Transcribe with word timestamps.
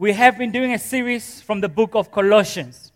We 0.00 0.14
have 0.14 0.38
been 0.38 0.50
doing 0.50 0.72
a 0.72 0.78
series 0.78 1.42
from 1.42 1.60
the 1.60 1.68
book 1.68 1.94
of 1.94 2.10
Colossians. 2.10 2.90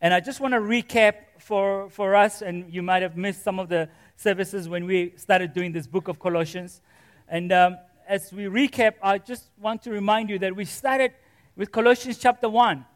And 0.00 0.14
I 0.14 0.20
just 0.20 0.40
want 0.40 0.54
to 0.54 0.60
recap 0.60 1.16
for, 1.38 1.90
for 1.90 2.14
us, 2.16 2.40
and 2.40 2.72
you 2.72 2.82
might 2.82 3.02
have 3.02 3.14
missed 3.14 3.44
some 3.44 3.58
of 3.58 3.68
the 3.68 3.90
services 4.16 4.66
when 4.66 4.86
we 4.86 5.12
started 5.16 5.52
doing 5.52 5.72
this 5.72 5.86
book 5.86 6.08
of 6.08 6.18
Colossians. 6.18 6.80
And 7.28 7.52
um, 7.52 7.76
as 8.08 8.32
we 8.32 8.44
recap, 8.44 8.94
I 9.02 9.18
just 9.18 9.50
want 9.60 9.82
to 9.82 9.90
remind 9.90 10.30
you 10.30 10.38
that 10.38 10.56
we 10.56 10.64
started 10.64 11.12
with 11.56 11.70
Colossians 11.70 12.16
chapter 12.16 12.48
1, 12.48 12.86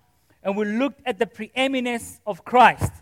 and 0.43 0.57
we 0.57 0.65
looked 0.65 1.03
at 1.05 1.19
the 1.19 1.27
preeminence 1.27 2.19
of 2.27 2.47
Christ. 2.47 2.93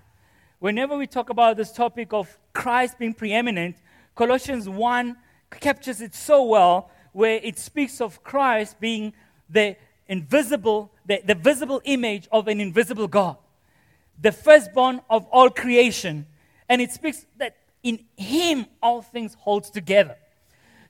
Whenever 0.58 0.96
we 0.96 1.06
talk 1.06 1.30
about 1.30 1.56
this 1.56 1.70
topic 1.70 2.12
of 2.12 2.36
Christ 2.52 2.98
being 2.98 3.14
preeminent, 3.14 3.76
Colossians 4.16 4.68
1 4.68 5.16
captures 5.60 6.00
it 6.00 6.16
so 6.16 6.42
well, 6.42 6.90
where 7.12 7.38
it 7.44 7.60
speaks 7.60 8.00
of 8.00 8.24
Christ 8.24 8.80
being 8.80 9.12
the 9.48 9.76
invisible, 10.08 10.90
the, 11.06 11.20
the 11.24 11.34
visible 11.34 11.80
image 11.84 12.28
of 12.32 12.48
an 12.48 12.60
invisible 12.60 13.08
God, 13.08 13.36
the 14.20 14.32
firstborn 14.32 15.00
of 15.08 15.26
all 15.26 15.50
creation. 15.50 16.26
And 16.68 16.80
it 16.80 16.90
speaks 16.90 17.26
that 17.36 17.56
in 17.82 18.04
Him 18.16 18.66
all 18.82 19.02
things 19.02 19.34
holds 19.34 19.70
together. 19.70 20.16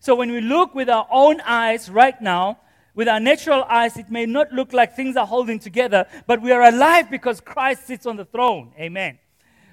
So 0.00 0.14
when 0.14 0.30
we 0.30 0.40
look 0.40 0.74
with 0.74 0.88
our 0.88 1.06
own 1.10 1.40
eyes 1.40 1.90
right 1.90 2.20
now, 2.20 2.58
with 2.94 3.08
our 3.08 3.20
natural 3.20 3.64
eyes, 3.64 3.96
it 3.96 4.10
may 4.10 4.26
not 4.26 4.52
look 4.52 4.72
like 4.72 4.96
things 4.96 5.16
are 5.16 5.26
holding 5.26 5.58
together, 5.58 6.06
but 6.26 6.42
we 6.42 6.50
are 6.50 6.62
alive 6.62 7.10
because 7.10 7.40
Christ 7.40 7.86
sits 7.86 8.06
on 8.06 8.16
the 8.16 8.24
throne. 8.24 8.72
Amen. 8.78 9.18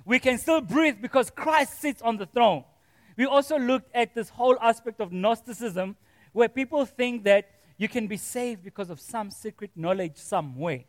We 0.05 0.19
can 0.19 0.37
still 0.37 0.61
breathe 0.61 0.97
because 1.01 1.31
Christ 1.31 1.81
sits 1.81 2.01
on 2.01 2.17
the 2.17 2.27
throne. 2.27 2.63
We 3.17 3.25
also 3.25 3.57
looked 3.57 3.89
at 3.95 4.13
this 4.13 4.29
whole 4.29 4.57
aspect 4.61 4.99
of 4.99 5.11
Gnosticism, 5.11 5.95
where 6.33 6.49
people 6.49 6.85
think 6.85 7.23
that 7.23 7.49
you 7.77 7.89
can 7.89 8.07
be 8.07 8.17
saved 8.17 8.63
because 8.63 8.89
of 8.89 8.99
some 8.99 9.31
secret 9.31 9.71
knowledge 9.75 10.17
somewhere. 10.17 10.83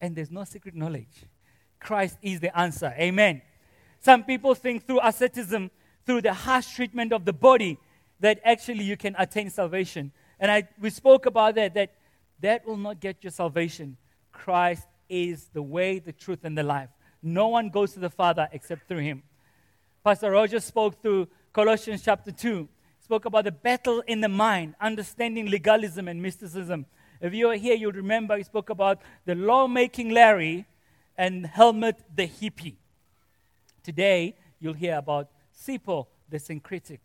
And 0.00 0.14
there's 0.14 0.30
no 0.30 0.44
secret 0.44 0.74
knowledge. 0.74 1.24
Christ 1.80 2.18
is 2.22 2.40
the 2.40 2.56
answer. 2.58 2.94
Amen. 2.98 3.42
Some 4.00 4.24
people 4.24 4.54
think 4.54 4.86
through 4.86 5.00
asceticism, 5.02 5.70
through 6.04 6.22
the 6.22 6.32
harsh 6.32 6.74
treatment 6.74 7.12
of 7.12 7.24
the 7.24 7.32
body, 7.32 7.78
that 8.20 8.40
actually 8.44 8.84
you 8.84 8.96
can 8.96 9.14
attain 9.18 9.50
salvation. 9.50 10.12
And 10.40 10.50
I, 10.50 10.68
we 10.80 10.90
spoke 10.90 11.26
about 11.26 11.54
that, 11.56 11.74
that 11.74 11.92
that 12.40 12.66
will 12.66 12.76
not 12.76 13.00
get 13.00 13.16
you 13.22 13.30
salvation. 13.30 13.96
Christ 14.32 14.86
is 15.08 15.48
the 15.52 15.62
way, 15.62 15.98
the 15.98 16.12
truth, 16.12 16.40
and 16.44 16.56
the 16.56 16.62
life. 16.62 16.90
No 17.22 17.48
one 17.48 17.70
goes 17.70 17.92
to 17.94 18.00
the 18.00 18.10
Father 18.10 18.48
except 18.52 18.86
through 18.86 19.00
him. 19.00 19.22
Pastor 20.04 20.30
Roger 20.30 20.60
spoke 20.60 21.02
through 21.02 21.28
Colossians 21.52 22.02
chapter 22.04 22.30
2, 22.30 22.68
spoke 23.08 23.24
about 23.24 23.44
the 23.44 23.52
battle 23.52 24.02
in 24.06 24.20
the 24.20 24.28
mind, 24.28 24.74
understanding 24.78 25.46
legalism 25.46 26.08
and 26.08 26.20
mysticism. 26.20 26.84
If 27.22 27.32
you 27.32 27.48
are 27.48 27.54
here, 27.54 27.74
you'll 27.74 27.92
remember 27.92 28.36
he 28.36 28.42
spoke 28.42 28.68
about 28.68 29.00
the 29.24 29.34
law-making 29.34 30.10
Larry 30.10 30.66
and 31.16 31.46
Helmut 31.46 31.96
the 32.14 32.28
hippie. 32.28 32.74
Today, 33.82 34.36
you'll 34.60 34.74
hear 34.74 34.98
about 34.98 35.30
Sipo 35.58 36.06
the 36.28 36.38
syncretic. 36.38 37.00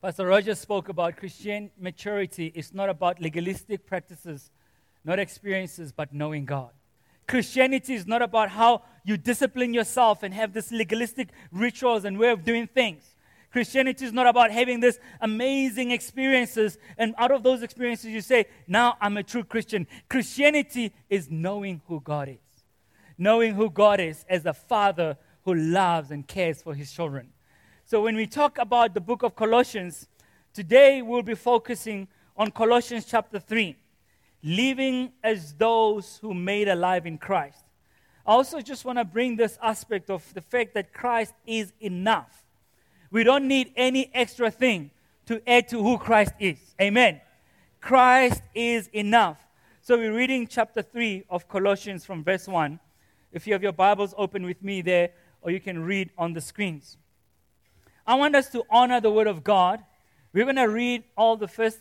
Pastor 0.00 0.26
Roger 0.26 0.54
spoke 0.54 0.88
about 0.88 1.18
Christian 1.18 1.70
maturity 1.78 2.50
is 2.54 2.72
not 2.72 2.88
about 2.88 3.20
legalistic 3.20 3.84
practices, 3.84 4.50
not 5.04 5.18
experiences, 5.18 5.92
but 5.92 6.14
knowing 6.14 6.46
God. 6.46 6.70
Christianity 7.28 7.92
is 7.92 8.06
not 8.06 8.22
about 8.22 8.48
how 8.48 8.84
you 9.04 9.18
discipline 9.18 9.74
yourself 9.74 10.22
and 10.22 10.32
have 10.32 10.54
this 10.54 10.72
legalistic 10.72 11.28
rituals 11.52 12.06
and 12.06 12.18
way 12.18 12.30
of 12.30 12.42
doing 12.42 12.66
things. 12.66 13.11
Christianity 13.52 14.06
is 14.06 14.12
not 14.14 14.26
about 14.26 14.50
having 14.50 14.80
this 14.80 14.98
amazing 15.20 15.90
experiences 15.90 16.78
and 16.96 17.14
out 17.18 17.30
of 17.30 17.42
those 17.42 17.62
experiences 17.62 18.06
you 18.06 18.22
say, 18.22 18.46
now 18.66 18.96
I'm 19.00 19.18
a 19.18 19.22
true 19.22 19.44
Christian. 19.44 19.86
Christianity 20.08 20.92
is 21.10 21.30
knowing 21.30 21.82
who 21.86 22.00
God 22.00 22.28
is. 22.30 22.64
Knowing 23.18 23.54
who 23.54 23.68
God 23.68 24.00
is 24.00 24.24
as 24.28 24.46
a 24.46 24.54
father 24.54 25.18
who 25.44 25.54
loves 25.54 26.10
and 26.10 26.26
cares 26.26 26.62
for 26.62 26.74
his 26.74 26.90
children. 26.90 27.28
So 27.84 28.00
when 28.02 28.16
we 28.16 28.26
talk 28.26 28.56
about 28.56 28.94
the 28.94 29.00
book 29.00 29.22
of 29.22 29.36
Colossians, 29.36 30.08
today 30.54 31.02
we'll 31.02 31.22
be 31.22 31.34
focusing 31.34 32.08
on 32.36 32.50
Colossians 32.50 33.04
chapter 33.04 33.38
3, 33.38 33.76
living 34.42 35.12
as 35.22 35.52
those 35.52 36.18
who 36.22 36.32
made 36.32 36.68
alive 36.68 37.04
in 37.04 37.18
Christ. 37.18 37.64
I 38.26 38.32
also 38.32 38.62
just 38.62 38.86
want 38.86 38.98
to 38.98 39.04
bring 39.04 39.36
this 39.36 39.58
aspect 39.62 40.08
of 40.08 40.32
the 40.32 40.40
fact 40.40 40.72
that 40.72 40.94
Christ 40.94 41.34
is 41.46 41.74
enough. 41.80 42.44
We 43.12 43.24
don't 43.24 43.46
need 43.46 43.74
any 43.76 44.10
extra 44.14 44.50
thing 44.50 44.90
to 45.26 45.46
add 45.46 45.68
to 45.68 45.82
who 45.82 45.98
Christ 45.98 46.32
is. 46.40 46.56
Amen. 46.80 47.20
Christ 47.82 48.42
is 48.54 48.88
enough. 48.88 49.36
So 49.82 49.98
we're 49.98 50.16
reading 50.16 50.46
chapter 50.46 50.80
3 50.80 51.24
of 51.28 51.46
Colossians 51.46 52.06
from 52.06 52.24
verse 52.24 52.48
1. 52.48 52.80
If 53.30 53.46
you 53.46 53.52
have 53.52 53.62
your 53.62 53.72
Bibles 53.72 54.14
open 54.16 54.46
with 54.46 54.62
me 54.62 54.80
there, 54.80 55.10
or 55.42 55.50
you 55.50 55.60
can 55.60 55.84
read 55.84 56.08
on 56.16 56.32
the 56.32 56.40
screens. 56.40 56.96
I 58.06 58.14
want 58.14 58.34
us 58.34 58.48
to 58.50 58.64
honor 58.70 58.98
the 58.98 59.10
Word 59.10 59.26
of 59.26 59.44
God. 59.44 59.84
We're 60.32 60.44
going 60.44 60.56
to 60.56 60.62
read 60.62 61.04
all 61.14 61.36
the 61.36 61.48
first 61.48 61.80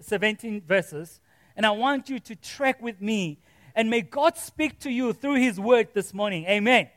17 0.00 0.62
verses, 0.68 1.20
and 1.56 1.64
I 1.64 1.70
want 1.70 2.10
you 2.10 2.18
to 2.20 2.36
track 2.36 2.82
with 2.82 3.00
me. 3.00 3.38
And 3.74 3.88
may 3.88 4.02
God 4.02 4.36
speak 4.36 4.80
to 4.80 4.90
you 4.90 5.14
through 5.14 5.36
His 5.36 5.58
Word 5.58 5.88
this 5.94 6.12
morning. 6.12 6.44
Amen. 6.44 6.90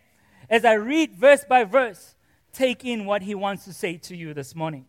As 0.50 0.66
I 0.66 0.74
read 0.74 1.16
verse 1.16 1.46
by 1.48 1.64
verse, 1.64 2.16
take 2.53 2.85
in 2.85 3.06
what 3.06 3.22
He 3.22 3.35
wants 3.35 3.66
to 3.66 3.73
say 3.73 3.97
to 3.97 4.16
you 4.16 4.34
this 4.34 4.56
morning. 4.56 4.85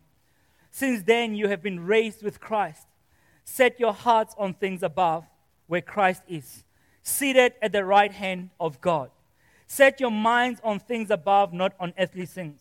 Since 0.71 1.03
then, 1.03 1.35
you 1.35 1.47
have 1.49 1.61
been 1.61 1.85
raised 1.85 2.23
with 2.23 2.39
Christ. 2.39 2.87
Set 3.43 3.79
your 3.79 3.93
hearts 3.93 4.33
on 4.37 4.53
things 4.53 4.83
above, 4.83 5.25
where 5.67 5.81
Christ 5.81 6.23
is, 6.27 6.63
seated 7.01 7.53
at 7.61 7.71
the 7.71 7.85
right 7.85 8.11
hand 8.11 8.49
of 8.59 8.81
God. 8.81 9.11
Set 9.67 9.99
your 9.99 10.11
minds 10.11 10.61
on 10.63 10.79
things 10.79 11.11
above, 11.11 11.53
not 11.53 11.73
on 11.79 11.93
earthly 11.97 12.25
things. 12.25 12.59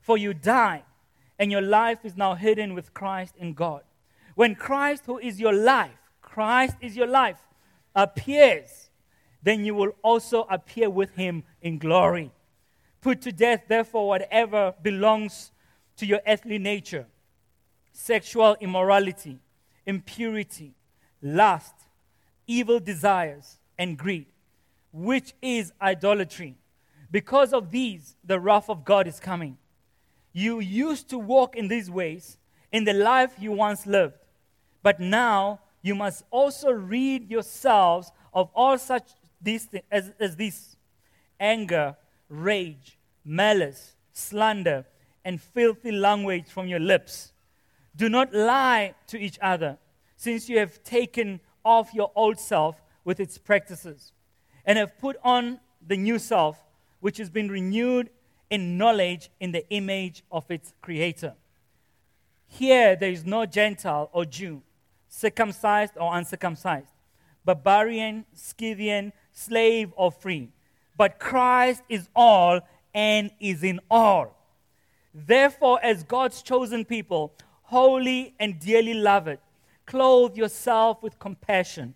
For 0.00 0.18
you 0.18 0.34
died, 0.34 0.84
and 1.38 1.50
your 1.50 1.62
life 1.62 2.04
is 2.04 2.16
now 2.16 2.34
hidden 2.34 2.74
with 2.74 2.94
Christ 2.94 3.34
in 3.38 3.54
God. 3.54 3.82
When 4.34 4.54
Christ, 4.54 5.04
who 5.06 5.18
is 5.18 5.40
your 5.40 5.52
life, 5.52 5.96
Christ 6.20 6.76
is 6.80 6.96
your 6.96 7.06
life, 7.06 7.38
appears, 7.94 8.90
then 9.42 9.64
you 9.64 9.74
will 9.74 9.92
also 10.02 10.46
appear 10.50 10.90
with 10.90 11.14
him 11.14 11.44
in 11.62 11.78
glory. 11.78 12.32
Put 13.04 13.20
to 13.20 13.32
death, 13.32 13.64
therefore, 13.68 14.08
whatever 14.08 14.72
belongs 14.82 15.52
to 15.98 16.06
your 16.06 16.20
earthly 16.26 16.58
nature 16.58 17.04
sexual 17.92 18.56
immorality, 18.62 19.38
impurity, 19.84 20.72
lust, 21.20 21.74
evil 22.46 22.80
desires, 22.80 23.58
and 23.78 23.98
greed, 23.98 24.24
which 24.90 25.34
is 25.42 25.70
idolatry. 25.82 26.56
Because 27.10 27.52
of 27.52 27.70
these, 27.70 28.16
the 28.24 28.40
wrath 28.40 28.70
of 28.70 28.86
God 28.86 29.06
is 29.06 29.20
coming. 29.20 29.58
You 30.32 30.60
used 30.60 31.10
to 31.10 31.18
walk 31.18 31.56
in 31.56 31.68
these 31.68 31.90
ways 31.90 32.38
in 32.72 32.84
the 32.84 32.94
life 32.94 33.34
you 33.38 33.52
once 33.52 33.86
lived, 33.86 34.16
but 34.82 34.98
now 34.98 35.60
you 35.82 35.94
must 35.94 36.24
also 36.30 36.70
rid 36.70 37.30
yourselves 37.30 38.10
of 38.32 38.48
all 38.54 38.78
such 38.78 39.10
these 39.42 39.66
things 39.66 39.84
as, 39.90 40.10
as 40.18 40.36
these 40.36 40.76
anger, 41.38 41.96
rage, 42.28 42.93
malice, 43.24 43.96
slander, 44.12 44.84
and 45.24 45.40
filthy 45.40 45.92
language 45.92 46.46
from 46.48 46.68
your 46.68 46.80
lips. 46.80 47.32
Do 47.96 48.08
not 48.08 48.34
lie 48.34 48.94
to 49.06 49.18
each 49.18 49.38
other, 49.40 49.78
since 50.16 50.48
you 50.48 50.58
have 50.58 50.82
taken 50.84 51.40
off 51.64 51.94
your 51.94 52.10
old 52.14 52.38
self 52.38 52.76
with 53.04 53.20
its 53.20 53.38
practices, 53.38 54.12
and 54.66 54.78
have 54.78 54.98
put 54.98 55.16
on 55.22 55.60
the 55.86 55.96
new 55.96 56.18
self, 56.18 56.58
which 57.00 57.18
has 57.18 57.30
been 57.30 57.50
renewed 57.50 58.10
in 58.50 58.76
knowledge 58.78 59.30
in 59.40 59.52
the 59.52 59.68
image 59.70 60.22
of 60.30 60.50
its 60.50 60.72
creator. 60.80 61.34
Here 62.46 62.96
there 62.96 63.10
is 63.10 63.24
no 63.24 63.46
Gentile 63.46 64.10
or 64.12 64.24
Jew, 64.24 64.62
circumcised 65.08 65.94
or 65.96 66.16
uncircumcised, 66.16 66.92
barbarian, 67.44 68.24
Scythian, 68.32 69.12
slave 69.32 69.92
or 69.96 70.10
free, 70.12 70.50
but 70.96 71.18
Christ 71.18 71.82
is 71.88 72.08
all 72.14 72.60
and 72.94 73.30
is 73.40 73.64
in 73.64 73.80
all. 73.90 74.36
Therefore, 75.12 75.78
as 75.82 76.02
God's 76.04 76.42
chosen 76.42 76.84
people, 76.84 77.34
holy 77.62 78.34
and 78.38 78.58
dearly 78.60 78.94
loved, 78.94 79.38
clothe 79.86 80.36
yourself 80.36 81.02
with 81.02 81.18
compassion, 81.18 81.94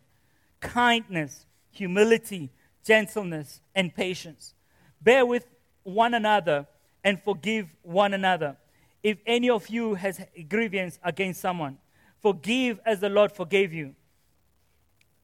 kindness, 0.60 1.46
humility, 1.70 2.50
gentleness, 2.84 3.60
and 3.74 3.94
patience. 3.94 4.54
Bear 5.00 5.24
with 5.24 5.46
one 5.84 6.14
another 6.14 6.66
and 7.04 7.22
forgive 7.22 7.74
one 7.82 8.14
another. 8.14 8.56
If 9.02 9.18
any 9.26 9.48
of 9.50 9.68
you 9.68 9.94
has 9.94 10.20
grievance 10.48 10.98
against 11.02 11.40
someone, 11.40 11.78
forgive 12.20 12.80
as 12.84 13.00
the 13.00 13.08
Lord 13.08 13.32
forgave 13.32 13.72
you. 13.72 13.94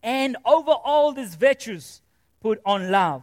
And 0.02 0.36
over 0.44 0.70
all 0.70 1.12
these 1.12 1.34
virtues, 1.34 2.00
put 2.40 2.60
on 2.64 2.90
love, 2.90 3.22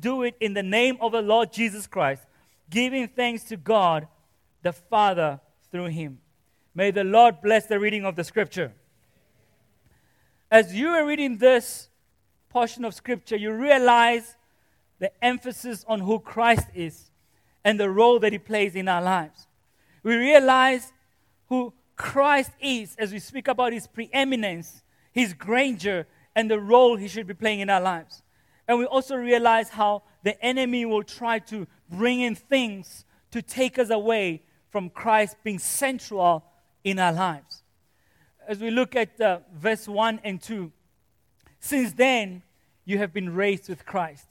do 0.00 0.22
it 0.22 0.34
in 0.40 0.54
the 0.54 0.62
name 0.62 0.98
of 1.00 1.12
the 1.12 1.22
Lord 1.22 1.52
Jesus 1.52 1.86
Christ, 1.86 2.22
giving 2.70 3.08
thanks 3.08 3.44
to 3.44 3.56
God 3.56 4.08
the 4.62 4.72
Father 4.72 5.40
through 5.70 5.86
him. 5.86 6.18
May 6.74 6.90
the 6.90 7.04
Lord 7.04 7.40
bless 7.40 7.66
the 7.66 7.78
reading 7.78 8.04
of 8.04 8.16
the 8.16 8.24
scripture. 8.24 8.72
As 10.50 10.74
you 10.74 10.88
are 10.88 11.06
reading 11.06 11.38
this 11.38 11.88
portion 12.48 12.84
of 12.84 12.94
scripture, 12.94 13.36
you 13.36 13.52
realize 13.52 14.36
the 14.98 15.12
emphasis 15.24 15.84
on 15.88 16.00
who 16.00 16.18
Christ 16.18 16.68
is 16.74 17.10
and 17.64 17.78
the 17.78 17.90
role 17.90 18.18
that 18.20 18.32
he 18.32 18.38
plays 18.38 18.74
in 18.74 18.88
our 18.88 19.02
lives. 19.02 19.46
We 20.02 20.16
realize 20.16 20.92
who 21.48 21.72
Christ 21.96 22.52
is 22.60 22.96
as 22.96 23.12
we 23.12 23.18
speak 23.18 23.48
about 23.48 23.72
his 23.72 23.86
preeminence, 23.86 24.82
his 25.12 25.32
grandeur, 25.32 26.06
and 26.34 26.50
the 26.50 26.58
role 26.58 26.96
he 26.96 27.08
should 27.08 27.26
be 27.26 27.34
playing 27.34 27.60
in 27.60 27.70
our 27.70 27.80
lives. 27.80 28.22
And 28.66 28.78
we 28.78 28.86
also 28.86 29.16
realize 29.16 29.68
how 29.68 30.02
the 30.22 30.42
enemy 30.44 30.86
will 30.86 31.02
try 31.02 31.38
to 31.40 31.66
bring 31.90 32.20
in 32.20 32.34
things 32.34 33.04
to 33.30 33.42
take 33.42 33.78
us 33.78 33.90
away 33.90 34.42
from 34.70 34.90
Christ 34.90 35.36
being 35.44 35.58
central 35.58 36.44
in 36.82 36.98
our 36.98 37.12
lives. 37.12 37.62
As 38.46 38.58
we 38.58 38.70
look 38.70 38.96
at 38.96 39.20
uh, 39.20 39.40
verse 39.54 39.86
1 39.86 40.20
and 40.24 40.40
2, 40.40 40.72
since 41.60 41.92
then 41.92 42.42
you 42.84 42.98
have 42.98 43.12
been 43.12 43.34
raised 43.34 43.68
with 43.68 43.86
Christ. 43.86 44.26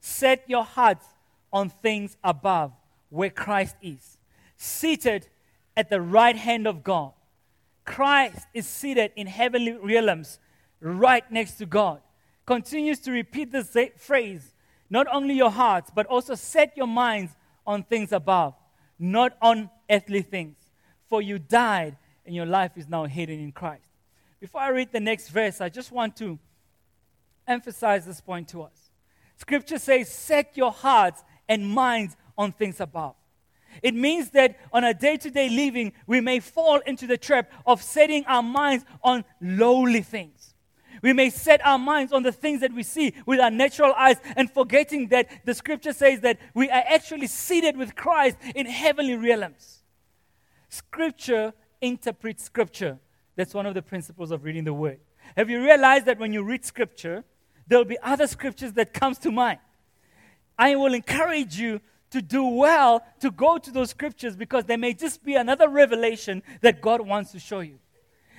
Set 0.00 0.44
your 0.48 0.64
hearts 0.64 1.06
on 1.52 1.68
things 1.68 2.16
above, 2.22 2.72
where 3.10 3.30
Christ 3.30 3.76
is, 3.82 4.18
seated 4.56 5.28
at 5.76 5.90
the 5.90 6.00
right 6.00 6.36
hand 6.36 6.66
of 6.66 6.82
God. 6.82 7.12
Christ 7.84 8.46
is 8.52 8.66
seated 8.66 9.12
in 9.16 9.26
heavenly 9.26 9.72
realms 9.72 10.38
right 10.80 11.30
next 11.30 11.52
to 11.58 11.66
God. 11.66 12.00
Continues 12.48 12.98
to 13.00 13.12
repeat 13.12 13.52
this 13.52 13.76
phrase 13.98 14.54
not 14.88 15.06
only 15.12 15.34
your 15.34 15.50
hearts, 15.50 15.90
but 15.94 16.06
also 16.06 16.34
set 16.34 16.74
your 16.78 16.86
minds 16.86 17.36
on 17.66 17.82
things 17.82 18.10
above, 18.10 18.54
not 18.98 19.36
on 19.42 19.68
earthly 19.90 20.22
things. 20.22 20.56
For 21.10 21.20
you 21.20 21.38
died, 21.38 21.98
and 22.24 22.34
your 22.34 22.46
life 22.46 22.78
is 22.78 22.88
now 22.88 23.04
hidden 23.04 23.38
in 23.38 23.52
Christ. 23.52 23.84
Before 24.40 24.62
I 24.62 24.70
read 24.70 24.92
the 24.92 24.98
next 24.98 25.28
verse, 25.28 25.60
I 25.60 25.68
just 25.68 25.92
want 25.92 26.16
to 26.16 26.38
emphasize 27.46 28.06
this 28.06 28.22
point 28.22 28.48
to 28.48 28.62
us. 28.62 28.92
Scripture 29.36 29.78
says, 29.78 30.08
Set 30.08 30.56
your 30.56 30.72
hearts 30.72 31.22
and 31.50 31.68
minds 31.68 32.16
on 32.38 32.52
things 32.52 32.80
above. 32.80 33.14
It 33.82 33.94
means 33.94 34.30
that 34.30 34.58
on 34.72 34.84
a 34.84 34.94
day 34.94 35.18
to 35.18 35.30
day 35.30 35.50
living, 35.50 35.92
we 36.06 36.22
may 36.22 36.40
fall 36.40 36.78
into 36.86 37.06
the 37.06 37.18
trap 37.18 37.52
of 37.66 37.82
setting 37.82 38.24
our 38.24 38.42
minds 38.42 38.86
on 39.04 39.26
lowly 39.38 40.00
things. 40.00 40.54
We 41.02 41.12
may 41.12 41.30
set 41.30 41.64
our 41.66 41.78
minds 41.78 42.12
on 42.12 42.22
the 42.22 42.32
things 42.32 42.60
that 42.60 42.72
we 42.72 42.82
see 42.82 43.14
with 43.26 43.40
our 43.40 43.50
natural 43.50 43.92
eyes 43.94 44.16
and 44.36 44.50
forgetting 44.50 45.08
that 45.08 45.28
the 45.44 45.54
scripture 45.54 45.92
says 45.92 46.20
that 46.20 46.38
we 46.54 46.68
are 46.70 46.84
actually 46.86 47.26
seated 47.26 47.76
with 47.76 47.94
Christ 47.94 48.36
in 48.54 48.66
heavenly 48.66 49.16
realms. 49.16 49.82
Scripture 50.68 51.52
interprets 51.80 52.44
scripture. 52.44 52.98
That's 53.36 53.54
one 53.54 53.66
of 53.66 53.74
the 53.74 53.82
principles 53.82 54.30
of 54.30 54.44
reading 54.44 54.64
the 54.64 54.74
word. 54.74 55.00
Have 55.36 55.48
you 55.48 55.62
realized 55.62 56.06
that 56.06 56.18
when 56.18 56.32
you 56.32 56.42
read 56.42 56.64
scripture, 56.64 57.24
there 57.66 57.78
will 57.78 57.84
be 57.84 57.98
other 58.02 58.26
scriptures 58.26 58.72
that 58.72 58.92
comes 58.92 59.18
to 59.18 59.30
mind? 59.30 59.58
I 60.58 60.74
will 60.74 60.94
encourage 60.94 61.58
you 61.58 61.80
to 62.10 62.22
do 62.22 62.44
well 62.44 63.04
to 63.20 63.30
go 63.30 63.58
to 63.58 63.70
those 63.70 63.90
scriptures 63.90 64.34
because 64.34 64.64
there 64.64 64.78
may 64.78 64.94
just 64.94 65.22
be 65.22 65.34
another 65.34 65.68
revelation 65.68 66.42
that 66.62 66.80
God 66.80 67.00
wants 67.00 67.32
to 67.32 67.38
show 67.38 67.60
you. 67.60 67.78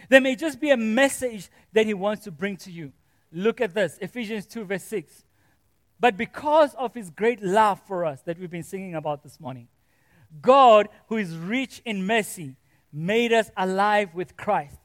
There 0.10 0.22
may 0.22 0.36
just 0.36 0.60
be 0.60 0.72
a 0.72 0.78
message 0.78 1.50
that 1.74 1.86
He 1.86 1.94
wants 1.94 2.24
to 2.26 2.32
bring 2.32 2.58
to 2.58 2.72
you. 2.72 2.92
Look 3.32 3.62
at 3.62 3.74
this 3.74 3.98
Ephesians 4.02 4.46
2, 4.48 4.66
verse 4.66 4.84
6. 4.84 5.24
But 6.00 6.18
because 6.18 6.74
of 6.76 6.94
His 6.94 7.10
great 7.10 7.42
love 7.42 7.80
for 7.88 8.06
us 8.06 8.22
that 8.24 8.40
we've 8.40 8.50
been 8.50 8.64
singing 8.64 8.96
about 8.96 9.24
this 9.24 9.40
morning, 9.40 9.68
God, 10.42 10.90
who 11.08 11.18
is 11.18 11.36
rich 11.36 11.82
in 11.86 12.06
mercy, 12.06 12.56
made 12.92 13.32
us 13.32 13.52
alive 13.56 14.14
with 14.14 14.36
Christ. 14.36 14.78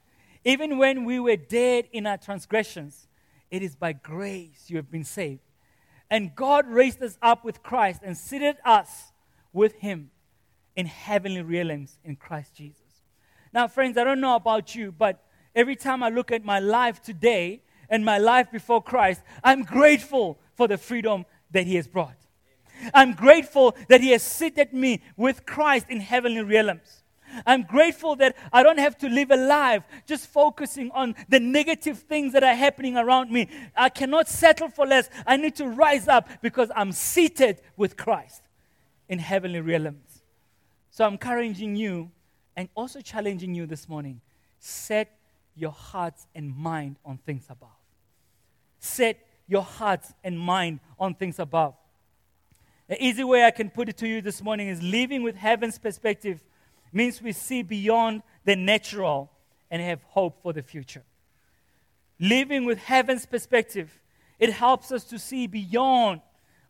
Even 0.44 0.76
when 0.76 1.04
we 1.04 1.18
were 1.18 1.36
dead 1.36 1.88
in 1.92 2.06
our 2.06 2.18
transgressions, 2.18 3.08
it 3.50 3.62
is 3.62 3.74
by 3.74 3.92
grace 3.92 4.64
you 4.68 4.76
have 4.76 4.90
been 4.90 5.04
saved. 5.04 5.40
And 6.10 6.34
God 6.34 6.66
raised 6.68 7.02
us 7.02 7.18
up 7.22 7.44
with 7.44 7.62
Christ 7.62 8.02
and 8.04 8.16
seated 8.16 8.56
us 8.64 9.12
with 9.52 9.76
Him 9.76 10.10
in 10.76 10.86
heavenly 10.86 11.42
realms 11.42 11.98
in 12.04 12.16
Christ 12.16 12.54
Jesus. 12.54 12.83
Now, 13.54 13.68
friends, 13.68 13.96
I 13.96 14.02
don't 14.02 14.20
know 14.20 14.34
about 14.34 14.74
you, 14.74 14.90
but 14.90 15.22
every 15.54 15.76
time 15.76 16.02
I 16.02 16.08
look 16.08 16.32
at 16.32 16.44
my 16.44 16.58
life 16.58 17.00
today 17.00 17.62
and 17.88 18.04
my 18.04 18.18
life 18.18 18.50
before 18.50 18.82
Christ, 18.82 19.22
I'm 19.44 19.62
grateful 19.62 20.40
for 20.54 20.66
the 20.66 20.76
freedom 20.76 21.24
that 21.52 21.64
He 21.64 21.76
has 21.76 21.86
brought. 21.86 22.16
I'm 22.92 23.12
grateful 23.12 23.76
that 23.88 24.00
He 24.00 24.10
has 24.10 24.24
seated 24.24 24.72
me 24.72 25.02
with 25.16 25.46
Christ 25.46 25.86
in 25.88 26.00
heavenly 26.00 26.42
realms. 26.42 27.04
I'm 27.46 27.62
grateful 27.62 28.16
that 28.16 28.36
I 28.52 28.64
don't 28.64 28.78
have 28.78 28.98
to 28.98 29.08
live 29.08 29.30
a 29.30 29.36
life 29.36 29.84
just 30.04 30.26
focusing 30.26 30.90
on 30.90 31.14
the 31.28 31.38
negative 31.38 32.00
things 32.00 32.32
that 32.32 32.42
are 32.42 32.56
happening 32.56 32.96
around 32.96 33.30
me. 33.30 33.48
I 33.76 33.88
cannot 33.88 34.28
settle 34.28 34.68
for 34.68 34.84
less. 34.84 35.08
I 35.28 35.36
need 35.36 35.54
to 35.56 35.68
rise 35.68 36.08
up 36.08 36.28
because 36.42 36.72
I'm 36.74 36.90
seated 36.90 37.60
with 37.76 37.96
Christ 37.96 38.42
in 39.08 39.20
heavenly 39.20 39.60
realms. 39.60 40.22
So 40.90 41.04
I'm 41.04 41.12
encouraging 41.12 41.76
you 41.76 42.10
and 42.56 42.68
also 42.74 43.00
challenging 43.00 43.54
you 43.54 43.66
this 43.66 43.88
morning 43.88 44.20
set 44.58 45.18
your 45.56 45.72
hearts 45.72 46.26
and 46.34 46.54
mind 46.56 46.96
on 47.04 47.18
things 47.18 47.46
above. 47.50 47.68
Set 48.78 49.18
your 49.46 49.62
hearts 49.62 50.12
and 50.22 50.38
mind 50.38 50.80
on 50.98 51.14
things 51.14 51.38
above. 51.38 51.74
The 52.88 53.02
easy 53.02 53.24
way 53.24 53.44
I 53.44 53.50
can 53.50 53.70
put 53.70 53.88
it 53.88 53.96
to 53.98 54.08
you 54.08 54.20
this 54.20 54.42
morning 54.42 54.68
is 54.68 54.82
living 54.82 55.22
with 55.22 55.36
heaven's 55.36 55.78
perspective 55.78 56.40
means 56.92 57.20
we 57.20 57.32
see 57.32 57.62
beyond 57.62 58.22
the 58.44 58.56
natural 58.56 59.30
and 59.70 59.82
have 59.82 60.02
hope 60.02 60.42
for 60.42 60.52
the 60.52 60.62
future. 60.62 61.02
Living 62.20 62.64
with 62.64 62.78
heaven's 62.78 63.26
perspective, 63.26 64.00
it 64.38 64.52
helps 64.52 64.92
us 64.92 65.04
to 65.04 65.18
see 65.18 65.46
beyond 65.46 66.20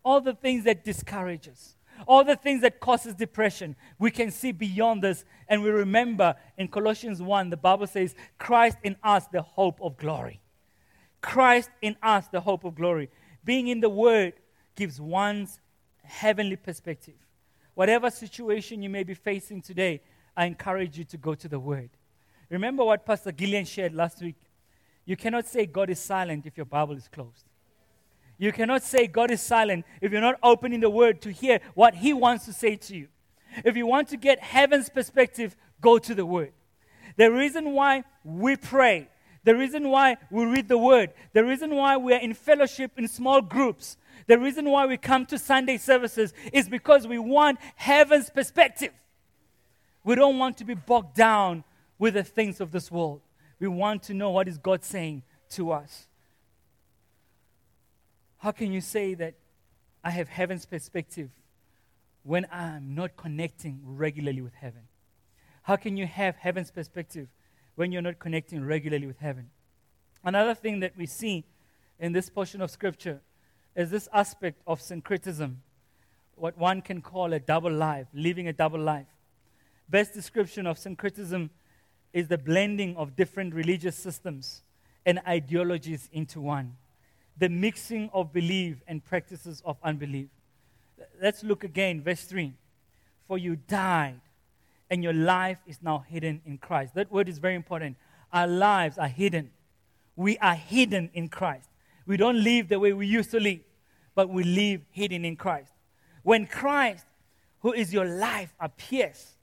all 0.05 0.21
the 0.21 0.35
things 0.35 0.65
that 0.65 0.85
discourage 0.85 1.49
us, 1.49 1.74
all 2.07 2.25
the 2.25 2.37
things 2.37 2.63
that 2.63 2.81
causes 2.81 3.15
depression. 3.15 3.77
We 3.99 4.11
can 4.11 4.31
see 4.31 4.53
beyond 4.53 5.03
this 5.03 5.25
and 5.49 5.63
we 5.63 5.71
remember 5.71 6.35
in 6.57 6.69
Colossians 6.69 7.21
1 7.21 7.51
the 7.51 7.57
Bible 7.57 7.87
says 7.87 8.15
Christ 8.39 8.79
in 8.83 8.97
us 9.03 9.27
the 9.27 9.43
hope 9.43 9.81
of 9.81 9.97
glory. 9.97 10.41
Christ 11.21 11.71
in 11.81 11.97
us 12.03 12.27
the 12.29 12.41
hope 12.41 12.65
of 12.65 12.75
glory. 12.75 13.11
Being 13.45 13.69
in 13.69 13.81
the 13.81 13.89
word 13.89 14.35
gives 14.77 15.01
one's 15.01 15.61
heavenly 16.03 16.57
perspective. 16.57 17.15
Whatever 17.75 18.11
situation 18.11 18.83
you 18.83 18.91
may 18.91 19.03
be 19.03 19.15
facing 19.15 19.61
today, 19.61 20.01
I 20.37 20.47
encourage 20.47 20.99
you 20.99 21.05
to 21.05 21.17
go 21.17 21.35
to 21.35 21.49
the 21.49 21.59
Word. 21.59 21.91
Remember 22.51 22.85
what 22.85 23.05
Pastor 23.05 23.33
Gillian 23.33 23.65
shared 23.65 23.95
last 23.95 24.23
week? 24.23 24.37
You 25.05 25.17
cannot 25.17 25.47
say 25.47 25.67
God 25.67 25.91
is 25.91 25.99
silent 25.99 26.47
if 26.47 26.57
your 26.57 26.67
Bible 26.67 26.97
is 26.97 27.09
closed. 27.09 27.45
You 28.39 28.53
cannot 28.53 28.83
say 28.83 29.07
God 29.07 29.31
is 29.31 29.41
silent 29.41 29.85
if 30.01 30.13
you're 30.13 30.21
not 30.21 30.39
opening 30.43 30.81
the 30.81 30.91
Word 30.91 31.23
to 31.23 31.33
hear 31.33 31.61
what 31.75 31.95
He 31.95 32.13
wants 32.13 32.45
to 32.47 32.53
say 32.53 32.77
to 32.77 32.97
you. 32.97 33.09
If 33.65 33.77
you 33.77 33.87
want 33.87 34.09
to 34.09 34.17
get 34.17 34.41
heaven's 34.41 34.89
perspective, 34.89 35.57
go 35.81 35.99
to 35.99 36.15
the 36.15 36.27
Word. 36.27 36.53
The 37.17 37.31
reason 37.31 37.73
why 37.73 38.05
we 38.25 38.57
pray, 38.57 39.09
the 39.45 39.55
reason 39.55 39.89
why 39.89 40.17
we 40.31 40.45
read 40.45 40.69
the 40.69 40.79
Word, 40.79 41.13
the 41.33 41.45
reason 41.45 41.75
why 41.75 41.97
we 41.97 42.13
are 42.15 42.21
in 42.21 42.35
fellowship 42.35 42.93
in 42.97 43.07
small 43.07 43.41
groups, 43.41 43.97
the 44.27 44.39
reason 44.39 44.69
why 44.69 44.87
we 44.87 44.97
come 44.97 45.27
to 45.27 45.39
Sunday 45.39 45.77
services 45.77 46.33
is 46.53 46.69
because 46.69 47.07
we 47.07 47.19
want 47.19 47.59
heaven's 47.77 48.31
perspective. 48.31 48.93
We 50.03 50.15
don't 50.15 50.39
want 50.39 50.57
to 50.59 50.65
be 50.65 50.75
bogged 50.75 51.15
down 51.15 51.65
with 51.99 52.15
the 52.15 52.25
things 52.25 52.61
of 52.61 52.73
this 52.73 52.91
world. 52.91 53.21
We 53.61 53.69
want 53.69 54.03
to 54.05 54.15
know 54.15 54.31
what 54.31 54.49
is 54.49 54.59
God 54.59 54.83
saying 54.83 55.23
to 55.51 55.71
us. 55.71 56.09
How 58.45 58.53
can 58.53 58.73
you 58.73 58.83
say 58.83 59.15
that 59.15 59.37
I 60.05 60.11
have 60.11 60.29
heaven's 60.29 60.67
perspective 60.67 61.31
when 62.25 62.47
I'm 62.53 62.95
not 62.95 63.17
connecting 63.17 63.81
regularly 63.83 64.43
with 64.43 64.53
heaven? 64.53 64.83
How 65.63 65.77
can 65.77 65.97
you 65.97 66.07
have 66.07 66.37
heaven's 66.37 66.71
perspective 66.71 67.29
when 67.77 67.91
you're 67.91 68.03
not 68.03 68.19
connecting 68.19 68.63
regularly 68.63 69.07
with 69.07 69.19
heaven? 69.19 69.49
Another 70.23 70.55
thing 70.55 70.81
that 70.81 70.95
we 70.95 71.07
see 71.07 71.47
in 71.99 72.13
this 72.13 72.29
portion 72.29 72.61
of 72.61 72.71
Scripture 72.71 73.23
is 73.75 73.91
this 73.91 74.11
aspect 74.13 74.61
of 74.67 74.79
syncretism, 74.79 75.63
what 76.35 76.59
one 76.59 76.83
can 76.83 77.01
call 77.01 77.33
a 77.33 77.41
double 77.41 77.73
life, 77.73 78.09
living 78.13 78.47
a 78.47 78.53
double 78.53 78.79
life. 78.79 79.09
Best 79.89 80.13
description 80.13 80.67
of 80.67 80.77
syncretism 80.77 81.49
is 82.13 82.29
the 82.29 82.37
blending 82.37 82.95
of 82.99 83.17
different 83.17 83.55
religious 83.55 83.97
systems 83.97 84.65
and 85.07 85.19
ideologies 85.27 86.11
into 86.13 86.43
one. 86.43 86.77
The 87.39 87.49
mixing 87.49 88.11
of 88.13 88.33
belief 88.33 88.77
and 88.87 89.05
practices 89.05 89.63
of 89.65 89.77
unbelief. 89.83 90.29
Let's 91.21 91.43
look 91.43 91.65
again, 91.65 92.03
verse 92.03 92.23
3. 92.25 92.53
For 93.27 93.39
you 93.39 93.57
died, 93.57 94.21
and 94.91 95.03
your 95.03 95.13
life 95.13 95.59
is 95.67 95.79
now 95.83 96.05
hidden 96.09 96.43
in 96.45 96.59
Christ. 96.59 96.95
That 96.95 97.11
word 97.11 97.29
is 97.29 97.39
very 97.39 97.55
important. 97.55 97.97
Our 98.33 98.47
lives 98.47 98.99
are 98.99 99.09
hidden. 99.09 99.51
We 100.15 100.39
are 100.39 100.55
hidden 100.55 101.11
in 101.15 101.29
Christ. 101.29 101.69
We 102.07 102.17
don't 102.17 102.43
live 102.43 102.69
the 102.69 102.79
way 102.79 102.93
we 102.93 103.07
used 103.07 103.31
to 103.31 103.41
live, 103.41 103.61
but 104.15 104.29
we 104.29 104.45
live 104.45 104.83
hidden 104.91 105.25
in 105.25 105.37
Christ. 105.37 105.73
When 106.23 106.47
Christ, 106.47 107.07
who 107.61 107.73
is 107.73 107.93
your 107.93 108.05
life, 108.05 108.55
appears, 108.61 109.37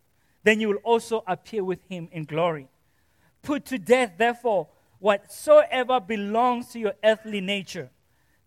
then 0.43 0.59
you 0.59 0.69
will 0.69 0.77
also 0.77 1.23
appear 1.27 1.63
with 1.63 1.79
him 1.89 2.07
in 2.11 2.25
glory. 2.25 2.67
Put 3.41 3.65
to 3.65 3.77
death, 3.77 4.13
therefore, 4.17 4.67
whatsoever 5.01 5.99
belongs 5.99 6.67
to 6.69 6.79
your 6.79 6.93
earthly 7.03 7.41
nature 7.41 7.89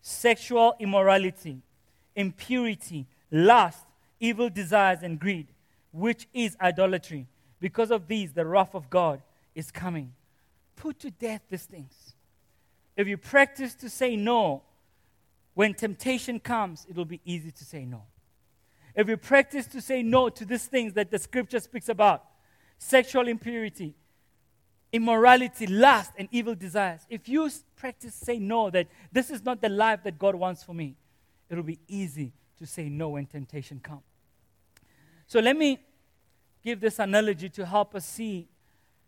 sexual 0.01 0.75
immorality, 0.79 1.63
impurity, 2.15 3.07
lust, 3.31 3.85
evil 4.21 4.51
desires, 4.51 4.99
and 5.03 5.19
greed, 5.19 5.49
which 5.93 6.29
is 6.35 6.57
idolatry. 6.61 7.27
Because 7.59 7.91
of 7.91 8.07
these, 8.07 8.33
the 8.33 8.45
wrath 8.45 8.75
of 8.75 8.91
God 8.91 9.23
is 9.55 9.71
coming. 9.71 10.13
Put 10.77 10.99
to 11.01 11.11
death 11.11 11.41
these 11.49 11.65
things. 11.65 12.15
If 12.97 13.09
you 13.09 13.17
practice 13.17 13.75
to 13.77 13.89
say 13.89 14.15
no, 14.15 14.63
when 15.55 15.73
temptation 15.73 16.39
comes, 16.39 16.87
it 16.89 16.95
will 16.95 17.07
be 17.07 17.23
easy 17.25 17.51
to 17.51 17.65
say 17.65 17.87
no. 17.87 18.03
If 18.95 19.09
you 19.09 19.17
practice 19.17 19.67
to 19.69 19.81
say 19.81 20.03
no 20.03 20.29
to 20.29 20.45
these 20.45 20.67
things 20.67 20.93
that 20.93 21.11
the 21.11 21.19
scripture 21.19 21.61
speaks 21.61 21.89
about 21.89 22.25
sexual 22.77 23.27
impurity, 23.27 23.95
immorality, 24.95 25.67
lust, 25.67 26.13
and 26.17 26.29
evil 26.31 26.55
desires 26.55 27.01
if 27.11 27.29
you 27.29 27.51
practice 27.75 28.15
say 28.15 28.39
no, 28.39 28.71
that 28.71 28.87
this 29.11 29.29
is 29.29 29.45
not 29.45 29.61
the 29.61 29.69
life 29.69 30.05
that 30.05 30.17
God 30.21 30.37
wants 30.37 30.63
for 30.63 30.73
me, 30.73 30.95
it 31.51 31.57
will 31.57 31.65
be 31.65 31.81
easy 31.89 32.33
to 32.59 32.65
say 32.65 32.89
no 32.89 33.09
when 33.11 33.27
temptation 33.27 33.81
comes. 33.81 34.05
So 35.27 35.41
let 35.41 35.57
me 35.57 35.81
give 36.63 36.81
this 36.81 37.01
analogy 37.01 37.49
to 37.51 37.67
help 37.67 37.97
us 37.97 38.07
see 38.07 38.47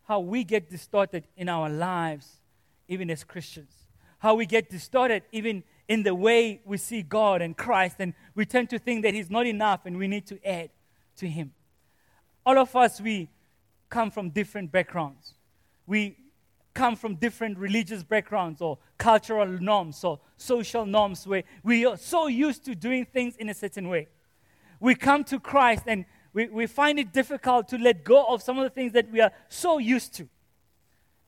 how 0.08 0.18
we 0.18 0.42
get 0.42 0.68
distorted 0.68 1.22
in 1.36 1.48
our 1.48 1.68
lives, 1.68 2.40
even 2.88 3.08
as 3.08 3.22
Christians. 3.22 3.72
How 4.18 4.34
we 4.34 4.44
get 4.44 4.68
distorted 4.68 5.22
even 5.30 5.62
in 5.86 6.02
the 6.02 6.16
way 6.16 6.60
we 6.64 6.78
see 6.78 7.02
God 7.02 7.42
and 7.42 7.56
Christ, 7.56 7.96
and 8.00 8.12
we 8.34 8.44
tend 8.44 8.70
to 8.70 8.80
think 8.80 9.04
that 9.04 9.14
He's 9.14 9.30
not 9.30 9.46
enough 9.46 9.86
and 9.86 9.96
we 9.98 10.08
need 10.08 10.26
to 10.26 10.44
add 10.44 10.70
to 11.18 11.28
Him. 11.28 11.52
All 12.44 12.58
of 12.58 12.74
us, 12.74 13.00
we 13.00 13.28
come 13.88 14.10
from 14.10 14.30
different 14.30 14.72
backgrounds. 14.72 15.35
We 15.86 16.16
come 16.74 16.94
from 16.94 17.14
different 17.16 17.58
religious 17.58 18.02
backgrounds 18.02 18.60
or 18.60 18.78
cultural 18.98 19.46
norms 19.46 20.04
or 20.04 20.20
social 20.36 20.84
norms 20.84 21.26
where 21.26 21.42
we 21.64 21.86
are 21.86 21.96
so 21.96 22.26
used 22.26 22.64
to 22.66 22.74
doing 22.74 23.06
things 23.06 23.36
in 23.36 23.48
a 23.48 23.54
certain 23.54 23.88
way. 23.88 24.08
We 24.78 24.94
come 24.94 25.24
to 25.24 25.40
Christ 25.40 25.84
and 25.86 26.04
we, 26.34 26.48
we 26.48 26.66
find 26.66 26.98
it 26.98 27.12
difficult 27.12 27.68
to 27.68 27.78
let 27.78 28.04
go 28.04 28.24
of 28.24 28.42
some 28.42 28.58
of 28.58 28.64
the 28.64 28.70
things 28.70 28.92
that 28.92 29.10
we 29.10 29.22
are 29.22 29.32
so 29.48 29.78
used 29.78 30.14
to. 30.14 30.28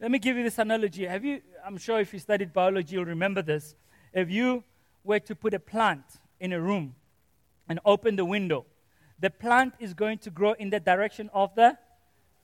Let 0.01 0.11
me 0.11 0.19
give 0.19 0.37
you 0.37 0.45
this 0.45 0.59
analogy. 0.59 1.07
Have 1.07 1.25
you, 1.25 1.41
I'm 1.65 1.79
sure 1.79 1.99
if 1.99 2.13
you 2.13 2.19
studied 2.19 2.53
biology, 2.53 2.95
you'll 2.95 3.07
remember 3.07 3.43
this. 3.43 3.75
If 4.13 4.31
you 4.31 4.63
were 5.03 5.21
to 5.21 5.35
put 5.35 5.55
a 5.55 5.59
plant 5.59 6.05
in 6.39 6.53
a 6.53 6.61
room 6.61 6.95
and 7.69 7.81
open 7.85 8.17
the 8.17 8.25
window, 8.25 8.67
the 9.19 9.31
plant 9.31 9.75
is 9.81 9.95
going 9.95 10.19
to 10.19 10.31
grow 10.31 10.53
in 10.53 10.71
the 10.71 10.79
direction 10.79 11.31
of 11.33 11.55
the 11.55 11.77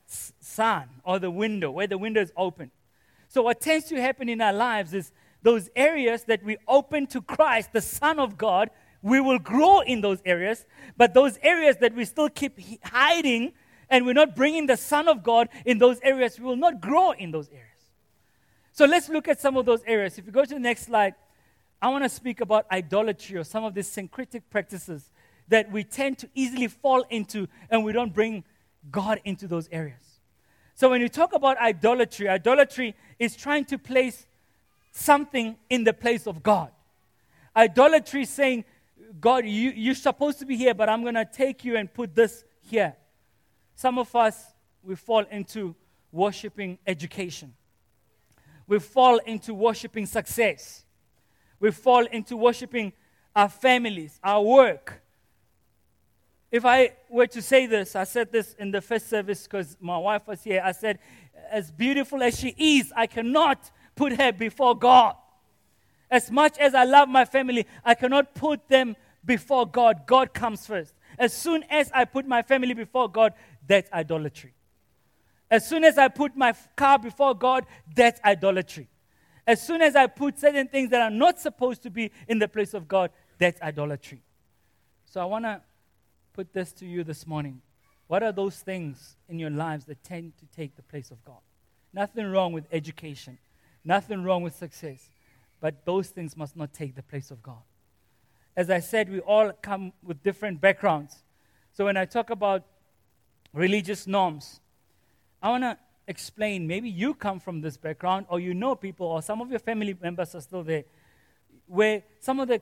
sun 0.06 0.88
or 1.04 1.18
the 1.18 1.30
window, 1.30 1.70
where 1.70 1.86
the 1.86 1.98
window 1.98 2.20
is 2.20 2.32
open. 2.36 2.70
So, 3.28 3.42
what 3.42 3.60
tends 3.60 3.86
to 3.86 4.00
happen 4.00 4.28
in 4.28 4.40
our 4.40 4.52
lives 4.52 4.94
is 4.94 5.12
those 5.42 5.68
areas 5.74 6.24
that 6.24 6.42
we 6.42 6.56
open 6.68 7.06
to 7.08 7.20
Christ, 7.20 7.72
the 7.72 7.80
Son 7.80 8.18
of 8.18 8.38
God, 8.38 8.70
we 9.02 9.20
will 9.20 9.38
grow 9.38 9.80
in 9.80 10.00
those 10.00 10.22
areas. 10.24 10.64
But 10.96 11.14
those 11.14 11.38
areas 11.42 11.76
that 11.78 11.94
we 11.94 12.04
still 12.04 12.28
keep 12.28 12.58
hiding 12.84 13.52
and 13.90 14.06
we're 14.06 14.14
not 14.14 14.34
bringing 14.34 14.66
the 14.66 14.76
Son 14.76 15.08
of 15.08 15.22
God 15.22 15.48
in 15.66 15.78
those 15.78 16.00
areas, 16.02 16.38
we 16.38 16.46
will 16.46 16.56
not 16.56 16.80
grow 16.80 17.10
in 17.10 17.30
those 17.30 17.48
areas. 17.48 17.68
So, 18.72 18.84
let's 18.86 19.08
look 19.08 19.28
at 19.28 19.40
some 19.40 19.56
of 19.56 19.66
those 19.66 19.82
areas. 19.86 20.18
If 20.18 20.26
you 20.26 20.32
go 20.32 20.44
to 20.44 20.54
the 20.54 20.60
next 20.60 20.86
slide, 20.86 21.14
I 21.82 21.88
want 21.88 22.04
to 22.04 22.08
speak 22.08 22.40
about 22.40 22.66
idolatry 22.70 23.36
or 23.36 23.44
some 23.44 23.64
of 23.64 23.74
these 23.74 23.88
syncretic 23.88 24.48
practices 24.48 25.10
that 25.48 25.70
we 25.70 25.84
tend 25.84 26.18
to 26.18 26.28
easily 26.34 26.68
fall 26.68 27.04
into 27.10 27.48
and 27.68 27.84
we 27.84 27.92
don't 27.92 28.14
bring 28.14 28.44
God 28.90 29.20
into 29.24 29.46
those 29.46 29.68
areas. 29.72 30.20
So 30.74 30.90
when 30.90 31.00
you 31.00 31.08
talk 31.08 31.32
about 31.32 31.56
idolatry, 31.58 32.28
idolatry 32.28 32.94
is 33.18 33.36
trying 33.36 33.64
to 33.66 33.78
place 33.78 34.26
something 34.90 35.56
in 35.70 35.84
the 35.84 35.92
place 35.92 36.26
of 36.26 36.42
God. 36.42 36.70
Idolatry 37.56 38.22
is 38.22 38.30
saying, 38.30 38.64
God, 39.20 39.44
you, 39.46 39.70
you're 39.70 39.94
supposed 39.94 40.38
to 40.40 40.46
be 40.46 40.56
here, 40.56 40.74
but 40.74 40.88
I'm 40.88 41.02
going 41.02 41.14
to 41.14 41.24
take 41.24 41.64
you 41.64 41.76
and 41.76 41.92
put 41.92 42.14
this 42.14 42.44
here. 42.62 42.96
Some 43.76 43.98
of 43.98 44.14
us, 44.16 44.52
we 44.82 44.96
fall 44.96 45.24
into 45.30 45.74
worshiping 46.10 46.78
education. 46.86 47.54
We 48.66 48.78
fall 48.78 49.18
into 49.18 49.54
worshiping 49.54 50.06
success. 50.06 50.84
We 51.60 51.70
fall 51.70 52.04
into 52.06 52.36
worshiping 52.36 52.92
our 53.34 53.48
families, 53.48 54.18
our 54.22 54.42
work, 54.42 55.02
if 56.54 56.64
I 56.64 56.92
were 57.10 57.26
to 57.26 57.42
say 57.42 57.66
this, 57.66 57.96
I 57.96 58.04
said 58.04 58.30
this 58.30 58.54
in 58.60 58.70
the 58.70 58.80
first 58.80 59.10
service 59.10 59.42
because 59.42 59.76
my 59.80 59.98
wife 59.98 60.28
was 60.28 60.44
here. 60.44 60.62
I 60.64 60.70
said, 60.70 61.00
as 61.50 61.72
beautiful 61.72 62.22
as 62.22 62.38
she 62.38 62.54
is, 62.56 62.92
I 62.94 63.08
cannot 63.08 63.72
put 63.96 64.12
her 64.20 64.30
before 64.30 64.78
God. 64.78 65.16
As 66.08 66.30
much 66.30 66.56
as 66.58 66.72
I 66.72 66.84
love 66.84 67.08
my 67.08 67.24
family, 67.24 67.66
I 67.84 67.96
cannot 67.96 68.36
put 68.36 68.68
them 68.68 68.94
before 69.24 69.66
God. 69.66 70.06
God 70.06 70.32
comes 70.32 70.64
first. 70.64 70.94
As 71.18 71.32
soon 71.32 71.64
as 71.70 71.90
I 71.92 72.04
put 72.04 72.24
my 72.24 72.42
family 72.42 72.72
before 72.72 73.08
God, 73.08 73.32
that's 73.66 73.90
idolatry. 73.92 74.54
As 75.50 75.68
soon 75.68 75.82
as 75.82 75.98
I 75.98 76.06
put 76.06 76.36
my 76.36 76.54
car 76.76 77.00
before 77.00 77.34
God, 77.34 77.66
that's 77.96 78.20
idolatry. 78.24 78.86
As 79.44 79.60
soon 79.60 79.82
as 79.82 79.96
I 79.96 80.06
put 80.06 80.38
certain 80.38 80.68
things 80.68 80.90
that 80.90 81.02
are 81.02 81.10
not 81.10 81.40
supposed 81.40 81.82
to 81.82 81.90
be 81.90 82.12
in 82.28 82.38
the 82.38 82.46
place 82.46 82.74
of 82.74 82.86
God, 82.86 83.10
that's 83.38 83.60
idolatry. 83.60 84.22
So 85.04 85.20
I 85.20 85.24
want 85.24 85.46
to 85.46 85.60
put 86.34 86.52
this 86.52 86.72
to 86.72 86.84
you 86.84 87.04
this 87.04 87.26
morning. 87.26 87.62
What 88.08 88.22
are 88.22 88.32
those 88.32 88.56
things 88.56 89.16
in 89.28 89.38
your 89.38 89.50
lives 89.50 89.86
that 89.86 90.02
tend 90.02 90.32
to 90.38 90.46
take 90.46 90.76
the 90.76 90.82
place 90.82 91.10
of 91.10 91.24
God? 91.24 91.38
Nothing 91.92 92.26
wrong 92.26 92.52
with 92.52 92.64
education, 92.72 93.38
nothing 93.84 94.24
wrong 94.24 94.42
with 94.42 94.56
success, 94.56 95.08
but 95.60 95.86
those 95.86 96.08
things 96.08 96.36
must 96.36 96.56
not 96.56 96.74
take 96.74 96.96
the 96.96 97.02
place 97.02 97.30
of 97.30 97.42
God. 97.42 97.62
As 98.56 98.68
I 98.68 98.80
said, 98.80 99.08
we 99.08 99.20
all 99.20 99.52
come 99.62 99.92
with 100.02 100.22
different 100.22 100.60
backgrounds. 100.60 101.22
So 101.72 101.84
when 101.84 101.96
I 101.96 102.04
talk 102.04 102.30
about 102.30 102.64
religious 103.52 104.06
norms, 104.06 104.60
I 105.40 105.50
want 105.50 105.62
to 105.62 105.78
explain 106.08 106.66
maybe 106.66 106.90
you 106.90 107.14
come 107.14 107.38
from 107.38 107.60
this 107.60 107.76
background, 107.76 108.26
or 108.28 108.40
you 108.40 108.54
know 108.54 108.74
people, 108.74 109.06
or 109.06 109.22
some 109.22 109.40
of 109.40 109.50
your 109.50 109.60
family 109.60 109.96
members 110.00 110.34
are 110.34 110.40
still 110.40 110.64
there, 110.64 110.84
where 111.66 112.02
some 112.20 112.40
of 112.40 112.48
the 112.48 112.60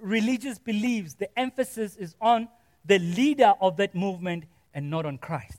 religious 0.00 0.58
beliefs, 0.58 1.14
the 1.14 1.38
emphasis 1.38 1.96
is 1.96 2.16
on 2.20 2.48
the 2.84 2.98
leader 2.98 3.54
of 3.60 3.76
that 3.78 3.94
movement 3.94 4.44
and 4.72 4.90
not 4.90 5.06
on 5.06 5.18
Christ. 5.18 5.58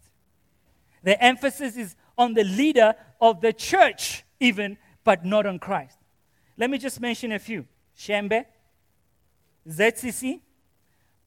The 1.04 1.22
emphasis 1.24 1.78
is 1.78 1.96
on 2.18 2.34
the 2.34 2.44
leader 2.44 2.94
of 3.22 3.42
the 3.42 3.54
church, 3.54 4.24
even, 4.40 4.78
but 5.04 5.26
not 5.26 5.46
on 5.46 5.60
Christ. 5.60 5.98
Let 6.58 6.70
me 6.70 6.78
just 6.78 7.00
mention 7.00 7.32
a 7.32 7.40
few 7.40 7.66
Shembe, 7.98 8.46
ZCC, 9.68 10.40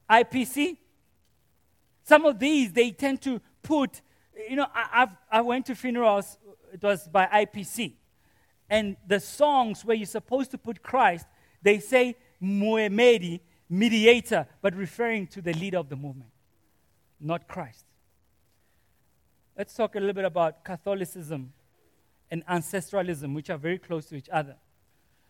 IPC. 0.09 0.77
Some 2.03 2.25
of 2.25 2.39
these, 2.39 2.73
they 2.73 2.91
tend 2.91 3.21
to 3.21 3.41
put, 3.61 4.01
you 4.49 4.55
know, 4.55 4.67
I, 4.73 5.03
I've, 5.03 5.15
I 5.31 5.41
went 5.41 5.65
to 5.67 5.75
funerals, 5.75 6.37
it 6.73 6.81
was 6.81 7.07
by 7.07 7.25
IPC. 7.27 7.93
And 8.69 8.97
the 9.07 9.19
songs 9.19 9.83
where 9.83 9.95
you're 9.95 10.05
supposed 10.05 10.51
to 10.51 10.57
put 10.57 10.83
Christ, 10.83 11.25
they 11.61 11.79
say 11.79 12.15
Muhammadi 12.41 13.41
mediator, 13.69 14.47
but 14.61 14.75
referring 14.75 15.27
to 15.27 15.41
the 15.41 15.53
leader 15.53 15.77
of 15.77 15.89
the 15.89 15.95
movement, 15.95 16.31
not 17.19 17.47
Christ. 17.47 17.85
Let's 19.57 19.73
talk 19.73 19.95
a 19.95 19.99
little 19.99 20.13
bit 20.13 20.25
about 20.25 20.63
Catholicism 20.63 21.53
and 22.31 22.45
ancestralism, 22.47 23.35
which 23.35 23.49
are 23.49 23.57
very 23.57 23.77
close 23.77 24.05
to 24.07 24.15
each 24.15 24.29
other. 24.29 24.55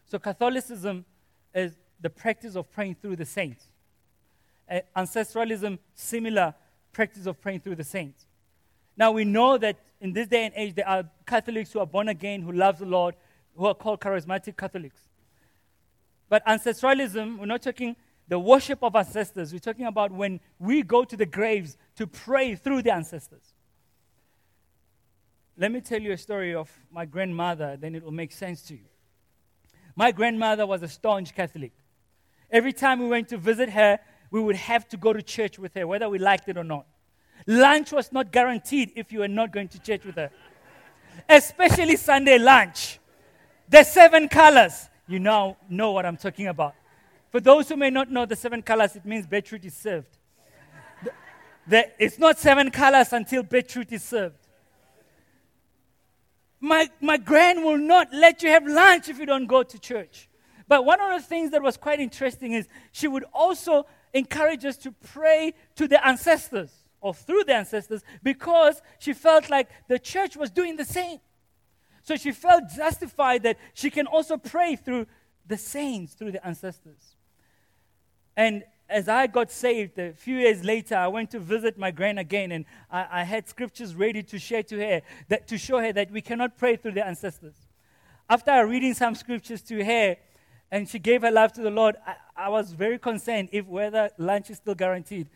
So, 0.05 0.19
Catholicism 0.19 1.05
is 1.53 1.73
the 1.99 2.09
practice 2.09 2.55
of 2.55 2.71
praying 2.71 2.95
through 3.01 3.17
the 3.17 3.25
saints. 3.25 3.65
Uh, 4.69 4.79
ancestralism, 4.95 5.79
similar 5.95 6.53
practice 6.93 7.25
of 7.25 7.41
praying 7.41 7.61
through 7.61 7.75
the 7.75 7.83
saints. 7.83 8.25
Now, 8.95 9.11
we 9.11 9.25
know 9.25 9.57
that 9.57 9.77
in 10.01 10.13
this 10.13 10.27
day 10.27 10.45
and 10.45 10.53
age, 10.55 10.75
there 10.75 10.87
are 10.87 11.09
Catholics 11.25 11.71
who 11.71 11.79
are 11.79 11.87
born 11.87 12.09
again, 12.09 12.41
who 12.41 12.51
love 12.51 12.79
the 12.79 12.85
Lord, 12.85 13.15
who 13.55 13.65
are 13.65 13.73
called 13.73 13.99
charismatic 13.99 14.57
Catholics. 14.57 15.01
But 16.29 16.45
ancestralism, 16.45 17.39
we're 17.39 17.45
not 17.45 17.61
talking 17.61 17.95
the 18.29 18.39
worship 18.39 18.83
of 18.83 18.95
ancestors. 18.95 19.51
We're 19.51 19.59
talking 19.59 19.87
about 19.87 20.11
when 20.11 20.39
we 20.59 20.83
go 20.83 21.03
to 21.03 21.17
the 21.17 21.25
graves 21.25 21.77
to 21.95 22.07
pray 22.07 22.55
through 22.55 22.83
the 22.83 22.93
ancestors. 22.93 23.53
let 25.57 25.71
me 25.73 25.81
tell 25.81 26.01
you 26.01 26.13
a 26.13 26.17
story 26.17 26.55
of 26.55 26.71
my 26.89 27.05
grandmother, 27.05 27.75
then 27.75 27.93
it 27.93 28.01
will 28.01 28.13
make 28.13 28.31
sense 28.31 28.61
to 28.61 28.75
you. 28.75 28.85
My 29.93 30.13
grandmother 30.13 30.65
was 30.65 30.81
a 30.83 30.87
staunch 30.87 31.35
Catholic. 31.35 31.73
Every 32.49 32.71
time 32.71 32.99
we 32.99 33.07
went 33.07 33.27
to 33.29 33.37
visit 33.37 33.69
her, 33.71 33.99
we 34.31 34.39
would 34.39 34.55
have 34.55 34.87
to 34.89 34.97
go 34.97 35.11
to 35.11 35.21
church 35.21 35.59
with 35.59 35.73
her, 35.73 35.85
whether 35.85 36.07
we 36.07 36.19
liked 36.19 36.47
it 36.47 36.55
or 36.55 36.63
not. 36.63 36.85
Lunch 37.45 37.91
was 37.91 38.11
not 38.11 38.31
guaranteed 38.31 38.93
if 38.95 39.11
you 39.11 39.19
were 39.19 39.27
not 39.27 39.51
going 39.51 39.67
to 39.69 39.79
church 39.79 40.05
with 40.05 40.15
her, 40.15 40.29
especially 41.27 41.97
Sunday 41.97 42.37
lunch. 42.37 42.99
The 43.67 43.83
seven 43.83 44.29
colors. 44.29 44.87
You 45.07 45.19
now 45.19 45.57
know 45.67 45.91
what 45.91 46.05
I'm 46.05 46.17
talking 46.17 46.47
about. 46.47 46.75
For 47.31 47.39
those 47.39 47.69
who 47.69 47.75
may 47.75 47.89
not 47.89 48.11
know 48.11 48.25
the 48.25 48.35
seven 48.35 48.61
colors, 48.61 48.95
it 48.95 49.05
means 49.05 49.27
beetroot 49.27 49.63
is 49.63 49.75
served. 49.75 50.17
The, 51.03 51.11
the, 51.67 51.91
it's 51.99 52.17
not 52.17 52.39
seven 52.39 52.71
colors 52.71 53.13
until 53.13 53.43
beetroot 53.43 53.91
is 53.91 54.03
served. 54.03 54.47
My, 56.59 56.89
my 56.99 57.17
grand 57.17 57.63
will 57.63 57.77
not 57.77 58.13
let 58.13 58.43
you 58.43 58.49
have 58.49 58.65
lunch 58.65 59.07
if 59.09 59.19
you 59.19 59.25
don't 59.25 59.47
go 59.47 59.63
to 59.63 59.79
church. 59.79 60.27
But 60.67 60.85
one 60.85 60.99
of 60.99 61.19
the 61.19 61.25
things 61.25 61.51
that 61.51 61.61
was 61.61 61.77
quite 61.77 61.99
interesting 61.99 62.53
is 62.53 62.67
she 62.91 63.07
would 63.07 63.25
also 63.33 63.85
encourage 64.13 64.65
us 64.65 64.77
to 64.77 64.91
pray 64.91 65.53
to 65.75 65.87
the 65.87 66.05
ancestors 66.05 66.71
or 67.01 67.13
through 67.13 67.45
the 67.45 67.55
ancestors 67.55 68.03
because 68.23 68.81
she 68.99 69.13
felt 69.13 69.49
like 69.49 69.69
the 69.87 69.99
church 69.99 70.35
was 70.35 70.51
doing 70.51 70.75
the 70.75 70.85
same. 70.85 71.19
So 72.03 72.15
she 72.15 72.31
felt 72.31 72.63
justified 72.75 73.43
that 73.43 73.57
she 73.73 73.89
can 73.89 74.07
also 74.07 74.37
pray 74.37 74.75
through 74.75 75.07
the 75.45 75.57
saints, 75.57 76.13
through 76.13 76.31
the 76.31 76.45
ancestors. 76.45 77.15
And 78.39 78.63
as 78.87 79.09
I 79.09 79.27
got 79.27 79.51
saved, 79.51 79.99
a 79.99 80.13
few 80.13 80.37
years 80.37 80.63
later, 80.63 80.95
I 80.95 81.09
went 81.09 81.29
to 81.31 81.39
visit 81.39 81.77
my 81.77 81.91
grand 81.91 82.19
again, 82.19 82.53
and 82.53 82.63
I, 82.89 83.05
I, 83.11 83.23
had 83.25 83.49
scriptures 83.49 83.93
ready 83.93 84.23
to 84.23 84.39
share 84.39 84.63
to 84.63 84.77
her 84.77 85.01
that, 85.27 85.45
to 85.49 85.57
show 85.57 85.79
her 85.81 85.91
that 85.91 86.09
we 86.09 86.21
cannot 86.21 86.57
pray 86.57 86.77
through 86.77 86.93
the 86.93 87.05
ancestors. 87.05 87.55
After 88.29 88.65
reading 88.65 88.93
some 88.93 89.13
scriptures 89.13 89.61
to 89.63 89.83
her, 89.83 90.15
and 90.71 90.87
she 90.87 90.99
gave 90.99 91.23
her 91.23 91.31
life 91.31 91.51
to 91.53 91.61
the 91.61 91.69
Lord, 91.69 91.97
I, 92.07 92.15
I 92.45 92.47
was 92.47 92.71
very 92.71 92.97
concerned 92.97 93.49
if 93.51 93.65
whether 93.65 94.09
lunch 94.17 94.49
is 94.49 94.55
still 94.55 94.75
guaranteed. 94.75 95.27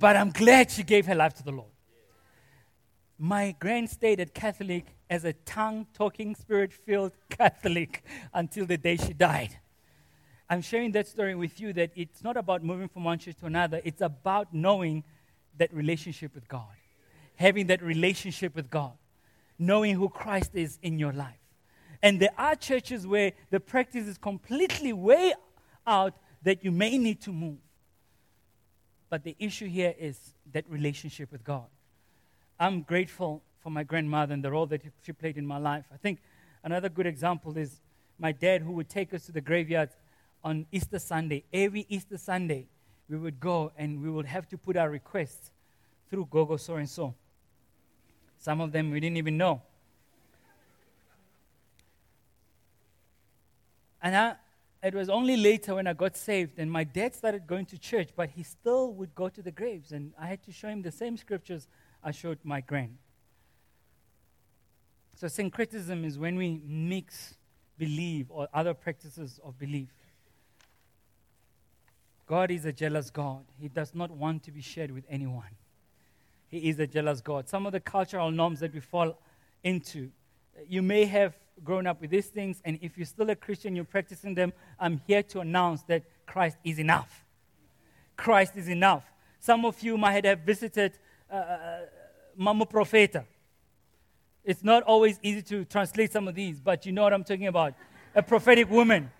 But 0.00 0.16
I'm 0.16 0.32
glad 0.32 0.68
she 0.72 0.82
gave 0.82 1.06
her 1.06 1.14
life 1.14 1.34
to 1.34 1.44
the 1.44 1.52
Lord. 1.52 1.70
My 3.20 3.54
grand 3.60 3.88
stayed 3.88 4.18
at 4.18 4.34
Catholic 4.34 4.86
as 5.08 5.24
a 5.24 5.32
tongue 5.32 5.86
talking, 5.94 6.34
spirit 6.34 6.72
filled 6.72 7.12
Catholic 7.30 8.02
until 8.34 8.66
the 8.66 8.76
day 8.76 8.96
she 8.96 9.12
died. 9.12 9.60
I'm 10.52 10.60
sharing 10.60 10.92
that 10.92 11.08
story 11.08 11.34
with 11.34 11.58
you 11.60 11.72
that 11.72 11.92
it's 11.96 12.22
not 12.22 12.36
about 12.36 12.62
moving 12.62 12.86
from 12.86 13.04
one 13.04 13.18
church 13.18 13.36
to 13.36 13.46
another, 13.46 13.80
it's 13.84 14.02
about 14.02 14.52
knowing 14.52 15.02
that 15.56 15.72
relationship 15.72 16.34
with 16.34 16.46
God, 16.46 16.76
having 17.36 17.68
that 17.68 17.80
relationship 17.80 18.54
with 18.54 18.68
God, 18.68 18.92
knowing 19.58 19.94
who 19.94 20.10
Christ 20.10 20.50
is 20.52 20.78
in 20.82 20.98
your 20.98 21.14
life. 21.14 21.40
And 22.02 22.20
there 22.20 22.34
are 22.36 22.54
churches 22.54 23.06
where 23.06 23.32
the 23.48 23.60
practice 23.60 24.06
is 24.06 24.18
completely 24.18 24.92
way 24.92 25.32
out 25.86 26.18
that 26.42 26.62
you 26.62 26.70
may 26.70 26.98
need 26.98 27.22
to 27.22 27.32
move. 27.32 27.56
But 29.08 29.24
the 29.24 29.34
issue 29.38 29.68
here 29.68 29.94
is 29.98 30.34
that 30.52 30.68
relationship 30.68 31.32
with 31.32 31.44
God. 31.44 31.68
I'm 32.60 32.82
grateful 32.82 33.42
for 33.62 33.70
my 33.70 33.84
grandmother 33.84 34.34
and 34.34 34.44
the 34.44 34.50
role 34.50 34.66
that 34.66 34.82
she 35.00 35.12
played 35.14 35.38
in 35.38 35.46
my 35.46 35.56
life. 35.56 35.86
I 35.90 35.96
think 35.96 36.20
another 36.62 36.90
good 36.90 37.06
example 37.06 37.56
is 37.56 37.80
my 38.18 38.32
dad, 38.32 38.60
who 38.60 38.72
would 38.72 38.90
take 38.90 39.14
us 39.14 39.24
to 39.26 39.32
the 39.32 39.40
graveyard 39.40 39.88
on 40.44 40.66
Easter 40.72 40.98
Sunday, 40.98 41.44
every 41.52 41.86
Easter 41.88 42.18
Sunday, 42.18 42.66
we 43.08 43.16
would 43.16 43.38
go 43.38 43.72
and 43.76 44.02
we 44.02 44.10
would 44.10 44.26
have 44.26 44.48
to 44.48 44.58
put 44.58 44.76
our 44.76 44.90
requests 44.90 45.50
through 46.10 46.26
Gogo 46.30 46.56
so 46.56 46.76
and 46.76 46.88
so. 46.88 47.14
Some 48.38 48.60
of 48.60 48.72
them 48.72 48.90
we 48.90 49.00
didn't 49.00 49.18
even 49.18 49.36
know. 49.36 49.62
And 54.02 54.16
I, 54.16 54.34
it 54.82 54.94
was 54.94 55.08
only 55.08 55.36
later 55.36 55.76
when 55.76 55.86
I 55.86 55.92
got 55.92 56.16
saved 56.16 56.58
and 56.58 56.70
my 56.70 56.82
dad 56.82 57.14
started 57.14 57.46
going 57.46 57.66
to 57.66 57.78
church, 57.78 58.08
but 58.16 58.30
he 58.30 58.42
still 58.42 58.92
would 58.94 59.14
go 59.14 59.28
to 59.28 59.40
the 59.40 59.52
graves. 59.52 59.92
And 59.92 60.12
I 60.18 60.26
had 60.26 60.42
to 60.44 60.52
show 60.52 60.68
him 60.68 60.82
the 60.82 60.90
same 60.90 61.16
scriptures 61.16 61.68
I 62.02 62.10
showed 62.10 62.38
my 62.42 62.60
grand. 62.60 62.98
So, 65.14 65.28
syncretism 65.28 66.04
is 66.04 66.18
when 66.18 66.34
we 66.34 66.60
mix 66.66 67.36
belief 67.78 68.26
or 68.28 68.48
other 68.52 68.74
practices 68.74 69.38
of 69.44 69.56
belief. 69.58 69.88
God 72.26 72.50
is 72.50 72.64
a 72.64 72.72
jealous 72.72 73.10
God. 73.10 73.44
He 73.60 73.68
does 73.68 73.94
not 73.94 74.10
want 74.10 74.42
to 74.44 74.52
be 74.52 74.60
shared 74.60 74.90
with 74.90 75.04
anyone. 75.08 75.56
He 76.48 76.68
is 76.68 76.78
a 76.78 76.86
jealous 76.86 77.20
God. 77.20 77.48
Some 77.48 77.66
of 77.66 77.72
the 77.72 77.80
cultural 77.80 78.30
norms 78.30 78.60
that 78.60 78.74
we 78.74 78.80
fall 78.80 79.18
into, 79.64 80.10
you 80.68 80.82
may 80.82 81.04
have 81.06 81.34
grown 81.64 81.86
up 81.86 82.00
with 82.00 82.10
these 82.10 82.26
things, 82.26 82.60
and 82.64 82.78
if 82.82 82.96
you're 82.96 83.06
still 83.06 83.30
a 83.30 83.36
Christian, 83.36 83.74
you're 83.74 83.84
practicing 83.84 84.34
them, 84.34 84.52
I'm 84.78 85.00
here 85.06 85.22
to 85.24 85.40
announce 85.40 85.82
that 85.84 86.02
Christ 86.26 86.58
is 86.64 86.78
enough. 86.78 87.24
Christ 88.16 88.56
is 88.56 88.68
enough. 88.68 89.04
Some 89.38 89.64
of 89.64 89.82
you 89.82 89.98
might 89.98 90.24
have 90.24 90.40
visited 90.40 90.92
uh, 91.30 91.34
uh, 91.34 91.38
uh 91.38 91.80
Mama 92.36 92.66
Profeta. 92.66 93.24
It's 94.44 94.64
not 94.64 94.82
always 94.84 95.18
easy 95.22 95.42
to 95.42 95.64
translate 95.64 96.12
some 96.12 96.28
of 96.28 96.34
these, 96.34 96.60
but 96.60 96.86
you 96.86 96.92
know 96.92 97.02
what 97.02 97.12
I'm 97.12 97.24
talking 97.24 97.46
about. 97.46 97.74
A 98.14 98.22
prophetic 98.22 98.70
woman. 98.70 99.10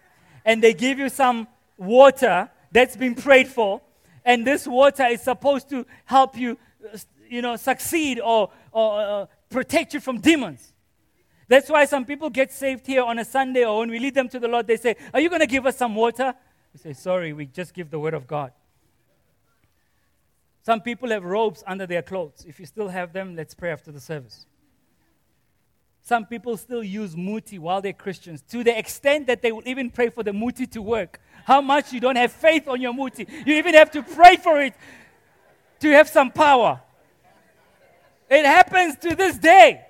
And 0.44 0.62
they 0.62 0.74
give 0.74 0.98
you 0.98 1.08
some 1.08 1.46
water 1.76 2.50
that's 2.72 2.96
been 2.96 3.14
prayed 3.14 3.48
for, 3.48 3.80
and 4.24 4.46
this 4.46 4.66
water 4.66 5.04
is 5.04 5.22
supposed 5.22 5.68
to 5.70 5.86
help 6.04 6.36
you, 6.36 6.58
you 7.28 7.42
know, 7.42 7.56
succeed 7.56 8.20
or, 8.20 8.50
or 8.72 9.00
uh, 9.00 9.26
protect 9.50 9.94
you 9.94 10.00
from 10.00 10.20
demons. 10.20 10.72
That's 11.48 11.68
why 11.68 11.84
some 11.84 12.04
people 12.04 12.30
get 12.30 12.50
saved 12.50 12.86
here 12.86 13.02
on 13.02 13.18
a 13.18 13.24
Sunday, 13.24 13.64
or 13.64 13.80
when 13.80 13.90
we 13.90 13.98
lead 13.98 14.14
them 14.14 14.28
to 14.30 14.38
the 14.38 14.48
Lord, 14.48 14.66
they 14.66 14.76
say, 14.76 14.96
Are 15.12 15.20
you 15.20 15.28
going 15.28 15.40
to 15.40 15.46
give 15.46 15.66
us 15.66 15.76
some 15.76 15.94
water? 15.94 16.34
We 16.72 16.78
say, 16.78 16.92
Sorry, 16.94 17.32
we 17.32 17.46
just 17.46 17.74
give 17.74 17.90
the 17.90 17.98
word 17.98 18.14
of 18.14 18.26
God. 18.26 18.52
Some 20.64 20.80
people 20.80 21.10
have 21.10 21.24
robes 21.24 21.64
under 21.66 21.86
their 21.86 22.02
clothes. 22.02 22.44
If 22.48 22.60
you 22.60 22.66
still 22.66 22.88
have 22.88 23.12
them, 23.12 23.34
let's 23.34 23.52
pray 23.52 23.72
after 23.72 23.90
the 23.90 24.00
service. 24.00 24.46
Some 26.04 26.26
people 26.26 26.56
still 26.56 26.82
use 26.82 27.16
muti 27.16 27.60
while 27.60 27.80
they're 27.80 27.92
Christians 27.92 28.42
to 28.50 28.64
the 28.64 28.76
extent 28.76 29.28
that 29.28 29.40
they 29.40 29.52
will 29.52 29.66
even 29.66 29.88
pray 29.88 30.10
for 30.10 30.24
the 30.24 30.32
muti 30.32 30.66
to 30.66 30.82
work. 30.82 31.20
How 31.44 31.60
much 31.60 31.92
you 31.92 32.00
don't 32.00 32.16
have 32.16 32.32
faith 32.32 32.66
on 32.66 32.80
your 32.80 32.92
muti. 32.92 33.26
You 33.46 33.54
even 33.54 33.74
have 33.74 33.90
to 33.92 34.02
pray 34.02 34.36
for 34.36 34.60
it 34.60 34.74
to 35.80 35.90
have 35.90 36.08
some 36.08 36.32
power. 36.32 36.80
It 38.28 38.44
happens 38.44 38.96
to 38.96 39.14
this 39.14 39.38
day. 39.38 39.84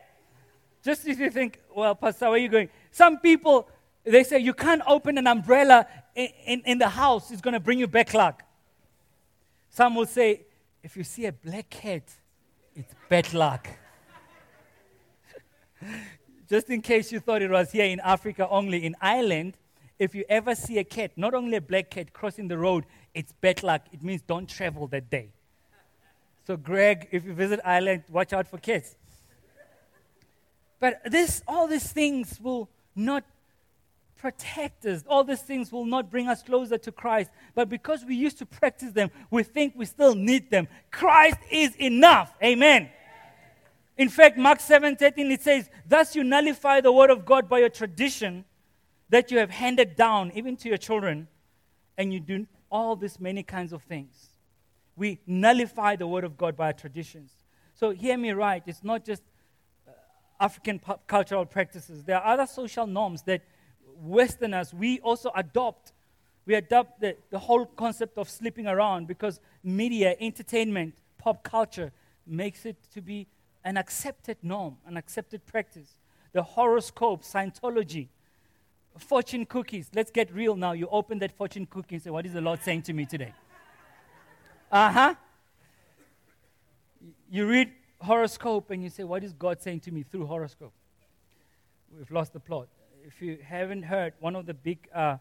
Just 0.84 1.06
if 1.06 1.18
you 1.18 1.30
think, 1.30 1.60
well, 1.74 1.94
Pastor, 1.94 2.26
where 2.26 2.34
are 2.34 2.38
you 2.38 2.48
going? 2.48 2.68
Some 2.90 3.18
people, 3.18 3.68
they 4.04 4.24
say 4.24 4.38
you 4.38 4.52
can't 4.52 4.82
open 4.86 5.16
an 5.16 5.26
umbrella 5.26 5.86
in, 6.14 6.28
in, 6.44 6.62
in 6.66 6.78
the 6.78 6.88
house, 6.88 7.30
it's 7.30 7.40
going 7.40 7.54
to 7.54 7.60
bring 7.60 7.78
you 7.78 7.86
back 7.86 8.12
luck. 8.12 8.42
Some 9.70 9.94
will 9.94 10.06
say, 10.06 10.42
if 10.82 10.96
you 10.96 11.04
see 11.04 11.24
a 11.24 11.32
black 11.32 11.70
cat, 11.70 12.02
it's 12.74 12.94
bad 13.08 13.32
luck. 13.32 13.68
Just 16.48 16.68
in 16.70 16.82
case 16.82 17.12
you 17.12 17.20
thought 17.20 17.42
it 17.42 17.50
was 17.50 17.72
here 17.72 17.86
in 17.86 18.00
Africa 18.00 18.48
only, 18.48 18.84
in 18.84 18.94
Ireland, 19.00 19.56
if 19.98 20.14
you 20.14 20.24
ever 20.28 20.54
see 20.54 20.78
a 20.78 20.84
cat, 20.84 21.12
not 21.16 21.34
only 21.34 21.56
a 21.56 21.60
black 21.60 21.90
cat 21.90 22.12
crossing 22.12 22.48
the 22.48 22.58
road, 22.58 22.84
it's 23.14 23.32
bad 23.32 23.62
luck. 23.62 23.82
It 23.92 24.02
means 24.02 24.22
don't 24.22 24.48
travel 24.48 24.86
that 24.88 25.08
day. 25.10 25.30
So, 26.46 26.56
Greg, 26.56 27.08
if 27.12 27.24
you 27.24 27.34
visit 27.34 27.60
Ireland, 27.64 28.02
watch 28.10 28.32
out 28.32 28.48
for 28.48 28.58
cats. 28.58 28.96
But 30.80 31.00
this, 31.04 31.42
all 31.46 31.68
these 31.68 31.92
things 31.92 32.40
will 32.40 32.68
not 32.96 33.24
protect 34.16 34.84
us. 34.86 35.04
All 35.06 35.24
these 35.24 35.42
things 35.42 35.70
will 35.70 35.84
not 35.84 36.10
bring 36.10 36.28
us 36.28 36.42
closer 36.42 36.78
to 36.78 36.92
Christ. 36.92 37.30
But 37.54 37.68
because 37.68 38.04
we 38.04 38.16
used 38.16 38.38
to 38.38 38.46
practice 38.46 38.92
them, 38.92 39.10
we 39.30 39.44
think 39.44 39.74
we 39.76 39.84
still 39.84 40.14
need 40.14 40.50
them. 40.50 40.66
Christ 40.90 41.38
is 41.50 41.76
enough. 41.76 42.34
Amen. 42.42 42.90
In 43.96 44.08
fact, 44.08 44.38
Mark 44.38 44.60
7 44.60 44.96
13, 44.96 45.30
it 45.30 45.42
says, 45.42 45.70
Thus 45.86 46.16
you 46.16 46.24
nullify 46.24 46.80
the 46.80 46.92
word 46.92 47.10
of 47.10 47.24
God 47.24 47.48
by 47.48 47.58
your 47.58 47.68
tradition 47.68 48.44
that 49.10 49.30
you 49.30 49.38
have 49.38 49.50
handed 49.50 49.94
down, 49.94 50.32
even 50.34 50.56
to 50.56 50.68
your 50.68 50.78
children, 50.78 51.28
and 51.98 52.12
you 52.12 52.20
do 52.20 52.46
all 52.70 52.96
these 52.96 53.20
many 53.20 53.42
kinds 53.42 53.72
of 53.72 53.82
things. 53.82 54.30
We 54.96 55.20
nullify 55.26 55.96
the 55.96 56.06
word 56.06 56.24
of 56.24 56.38
God 56.38 56.56
by 56.56 56.66
our 56.66 56.72
traditions. 56.72 57.30
So 57.74 57.90
hear 57.90 58.16
me 58.16 58.32
right, 58.32 58.62
it's 58.66 58.82
not 58.82 59.04
just 59.04 59.22
uh, 59.86 59.92
African 60.40 60.80
cultural 61.06 61.44
practices. 61.44 62.04
There 62.04 62.16
are 62.16 62.32
other 62.32 62.46
social 62.46 62.86
norms 62.86 63.22
that 63.22 63.42
Westerners, 64.00 64.72
we 64.72 64.98
also 65.00 65.30
adopt. 65.34 65.92
We 66.46 66.54
adopt 66.54 67.00
the, 67.00 67.16
the 67.30 67.38
whole 67.38 67.66
concept 67.66 68.18
of 68.18 68.28
sleeping 68.28 68.66
around 68.66 69.06
because 69.06 69.40
media, 69.62 70.16
entertainment, 70.18 70.94
pop 71.18 71.44
culture 71.44 71.92
makes 72.26 72.64
it 72.66 72.76
to 72.94 73.00
be 73.00 73.26
an 73.64 73.76
accepted 73.76 74.38
norm, 74.42 74.76
an 74.86 74.96
accepted 74.96 75.44
practice. 75.46 75.96
The 76.32 76.42
horoscope, 76.42 77.22
Scientology, 77.22 78.08
fortune 78.98 79.46
cookies. 79.46 79.90
Let's 79.94 80.10
get 80.10 80.32
real 80.32 80.56
now. 80.56 80.72
You 80.72 80.88
open 80.90 81.18
that 81.20 81.32
fortune 81.32 81.66
cookie 81.66 81.96
and 81.96 82.02
say, 82.02 82.10
What 82.10 82.26
is 82.26 82.32
the 82.32 82.40
Lord 82.40 82.62
saying 82.62 82.82
to 82.82 82.92
me 82.92 83.04
today? 83.06 83.34
Uh 84.70 84.90
huh. 84.90 85.14
You 87.30 87.46
read 87.46 87.72
horoscope 88.00 88.70
and 88.70 88.82
you 88.82 88.90
say, 88.90 89.04
What 89.04 89.24
is 89.24 89.32
God 89.32 89.60
saying 89.60 89.80
to 89.80 89.90
me 89.90 90.02
through 90.02 90.26
horoscope? 90.26 90.72
We've 91.96 92.10
lost 92.10 92.32
the 92.32 92.40
plot. 92.40 92.68
If 93.04 93.20
you 93.20 93.38
haven't 93.44 93.82
heard, 93.82 94.14
one 94.20 94.36
of 94.36 94.46
the 94.46 94.54
big 94.54 94.88
uh, 94.94 95.18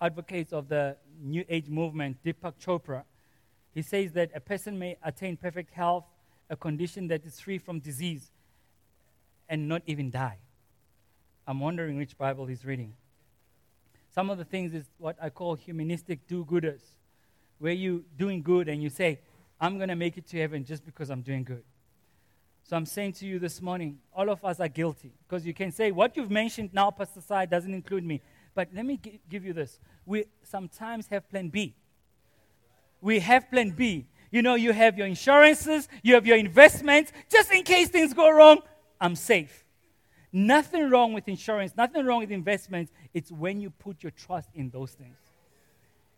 advocates 0.00 0.52
of 0.52 0.68
the 0.68 0.96
New 1.22 1.44
Age 1.48 1.68
movement, 1.68 2.16
Deepak 2.24 2.54
Chopra, 2.64 3.04
he 3.72 3.82
says 3.82 4.12
that 4.12 4.30
a 4.34 4.40
person 4.40 4.78
may 4.78 4.96
attain 5.04 5.36
perfect 5.36 5.72
health, 5.72 6.04
a 6.50 6.56
condition 6.56 7.08
that 7.08 7.24
is 7.24 7.40
free 7.40 7.56
from 7.56 7.78
disease, 7.80 8.30
and 9.48 9.68
not 9.68 9.82
even 9.86 10.10
die. 10.10 10.38
I'm 11.46 11.60
wondering 11.60 11.96
which 11.96 12.18
Bible 12.18 12.46
he's 12.46 12.64
reading. 12.64 12.94
Some 14.14 14.28
of 14.28 14.38
the 14.38 14.44
things 14.44 14.74
is 14.74 14.84
what 14.98 15.16
I 15.22 15.30
call 15.30 15.54
humanistic 15.54 16.26
do 16.26 16.44
gooders, 16.44 16.82
where 17.58 17.72
you 17.72 18.04
doing 18.18 18.42
good 18.42 18.68
and 18.68 18.82
you 18.82 18.90
say, 18.90 19.20
I'm 19.60 19.76
going 19.76 19.88
to 19.88 19.96
make 19.96 20.18
it 20.18 20.26
to 20.28 20.38
heaven 20.38 20.64
just 20.64 20.84
because 20.84 21.10
I'm 21.10 21.22
doing 21.22 21.44
good. 21.44 21.62
So 22.64 22.76
I'm 22.76 22.86
saying 22.86 23.14
to 23.14 23.26
you 23.26 23.38
this 23.38 23.60
morning, 23.60 23.98
all 24.12 24.30
of 24.30 24.44
us 24.44 24.60
are 24.60 24.68
guilty. 24.68 25.12
Because 25.26 25.46
you 25.46 25.54
can 25.54 25.72
say, 25.72 25.90
what 25.90 26.16
you've 26.16 26.30
mentioned 26.30 26.70
now, 26.72 26.90
Pastor 26.90 27.20
Sai, 27.20 27.46
doesn't 27.46 27.72
include 27.72 28.04
me. 28.04 28.20
But 28.54 28.68
let 28.74 28.84
me 28.84 28.96
g- 28.96 29.20
give 29.28 29.44
you 29.44 29.52
this. 29.52 29.78
We 30.06 30.26
sometimes 30.42 31.06
have 31.08 31.28
plan 31.28 31.48
B. 31.48 31.74
We 33.00 33.18
have 33.20 33.50
plan 33.50 33.70
B. 33.70 34.06
You 34.30 34.42
know, 34.42 34.54
you 34.54 34.72
have 34.72 34.96
your 34.96 35.06
insurances, 35.06 35.88
you 36.02 36.14
have 36.14 36.26
your 36.26 36.36
investments. 36.36 37.12
Just 37.28 37.52
in 37.52 37.62
case 37.64 37.88
things 37.88 38.14
go 38.14 38.30
wrong, 38.30 38.60
I'm 39.00 39.16
safe. 39.16 39.64
Nothing 40.32 40.88
wrong 40.90 41.12
with 41.12 41.26
insurance, 41.28 41.76
nothing 41.76 42.06
wrong 42.06 42.20
with 42.20 42.30
investments. 42.30 42.92
It's 43.12 43.32
when 43.32 43.60
you 43.60 43.70
put 43.70 44.02
your 44.02 44.12
trust 44.12 44.48
in 44.54 44.70
those 44.70 44.92
things. 44.92 45.16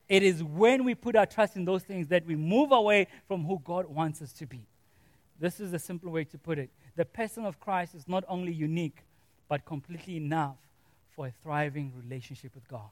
It 0.09 0.23
is 0.23 0.45
when 0.45 0.85
we 0.85 0.95
put 0.95 1.17
our 1.17 1.25
trust 1.25 1.57
in 1.57 1.65
those 1.65 1.85
things 1.85 2.09
that 2.09 2.27
we 2.27 2.37
move 2.37 2.73
away 2.73 3.09
from 3.27 3.45
who 3.45 3.59
God 3.65 3.87
wants 3.87 4.21
us 4.21 4.33
to 4.35 4.47
be. 4.47 4.67
This 5.41 5.59
is 5.59 5.73
a 5.73 5.79
simple 5.79 6.11
way 6.11 6.25
to 6.25 6.39
put 6.39 6.59
it. 6.59 6.69
The 6.97 7.07
person 7.07 7.47
of 7.47 7.59
Christ 7.59 7.95
is 7.95 8.07
not 8.07 8.25
only 8.29 8.53
unique, 8.53 8.99
but 9.49 9.65
completely 9.65 10.19
enough 10.19 10.57
for 11.17 11.29
a 11.29 11.33
thriving 11.43 11.93
relationship 11.97 12.55
with 12.55 12.69
God. 12.69 12.91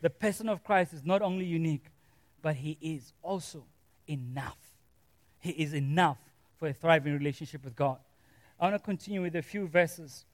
The 0.00 0.10
person 0.10 0.48
of 0.48 0.62
Christ 0.62 0.92
is 0.92 1.04
not 1.04 1.22
only 1.22 1.44
unique, 1.44 1.86
but 2.40 2.54
he 2.54 2.78
is 2.80 3.12
also 3.22 3.64
enough. 4.08 4.58
He 5.40 5.50
is 5.50 5.74
enough 5.74 6.18
for 6.56 6.68
a 6.68 6.72
thriving 6.72 7.12
relationship 7.12 7.64
with 7.64 7.76
God. 7.76 7.98
I 8.58 8.64
want 8.64 8.74
to 8.74 8.84
continue 8.84 9.22
with 9.22 9.36
a 9.36 9.42
few 9.42 9.68
verses 9.68 10.24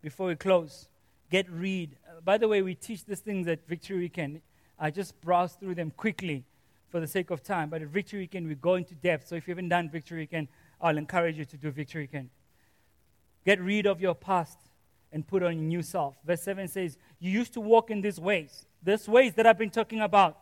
before 0.00 0.28
we 0.28 0.36
close. 0.36 0.88
Get 1.30 1.50
read. 1.50 1.96
Uh, 2.08 2.20
by 2.24 2.38
the 2.38 2.48
way, 2.48 2.62
we 2.62 2.74
teach 2.74 3.04
these 3.04 3.20
things 3.20 3.46
at 3.48 3.66
Victory 3.66 3.98
Weekend. 3.98 4.40
I 4.78 4.90
just 4.90 5.20
browsed 5.20 5.60
through 5.60 5.74
them 5.74 5.90
quickly 5.90 6.44
for 6.88 7.00
the 7.00 7.06
sake 7.06 7.30
of 7.30 7.42
time. 7.42 7.68
But 7.68 7.82
at 7.82 7.88
Victory 7.88 8.20
Weekend, 8.20 8.48
we 8.48 8.54
go 8.54 8.74
into 8.74 8.94
depth. 8.94 9.28
So 9.28 9.34
if 9.34 9.46
you 9.46 9.52
haven't 9.52 9.68
done 9.68 9.90
Victory 9.90 10.20
Weekend, 10.20 10.48
I'll 10.80 10.96
encourage 10.96 11.36
you 11.36 11.44
to 11.44 11.56
do 11.56 11.70
Victory 11.70 12.02
Weekend. 12.02 12.30
Get 13.44 13.60
rid 13.60 13.86
of 13.86 14.00
your 14.00 14.14
past 14.14 14.58
and 15.12 15.26
put 15.26 15.42
on 15.42 15.52
a 15.52 15.54
new 15.54 15.82
self. 15.82 16.16
Verse 16.24 16.42
7 16.42 16.68
says, 16.68 16.98
You 17.18 17.30
used 17.30 17.52
to 17.54 17.60
walk 17.60 17.90
in 17.90 18.00
these 18.00 18.18
ways, 18.18 18.66
these 18.82 19.08
ways 19.08 19.34
that 19.34 19.46
I've 19.46 19.58
been 19.58 19.70
talking 19.70 20.00
about 20.00 20.38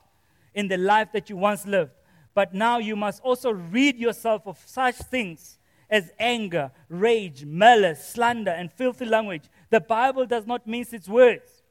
in 0.55 0.69
the 0.69 0.77
life 0.77 1.09
that 1.13 1.29
you 1.29 1.37
once 1.37 1.67
lived. 1.67 1.93
But 2.35 2.53
now 2.53 2.79
you 2.79 2.97
must 2.97 3.23
also 3.23 3.53
rid 3.53 3.97
yourself 3.97 4.47
of 4.47 4.59
such 4.67 4.97
things 4.97 5.59
as 5.89 6.11
anger, 6.19 6.73
rage, 6.89 7.45
malice, 7.45 8.05
slander, 8.07 8.51
and 8.51 8.73
filthy 8.73 9.05
language. 9.05 9.45
The 9.71 9.81
Bible 9.81 10.27
does 10.27 10.47
not 10.47 10.67
mince 10.67 10.93
its 10.93 11.09
words. 11.09 11.63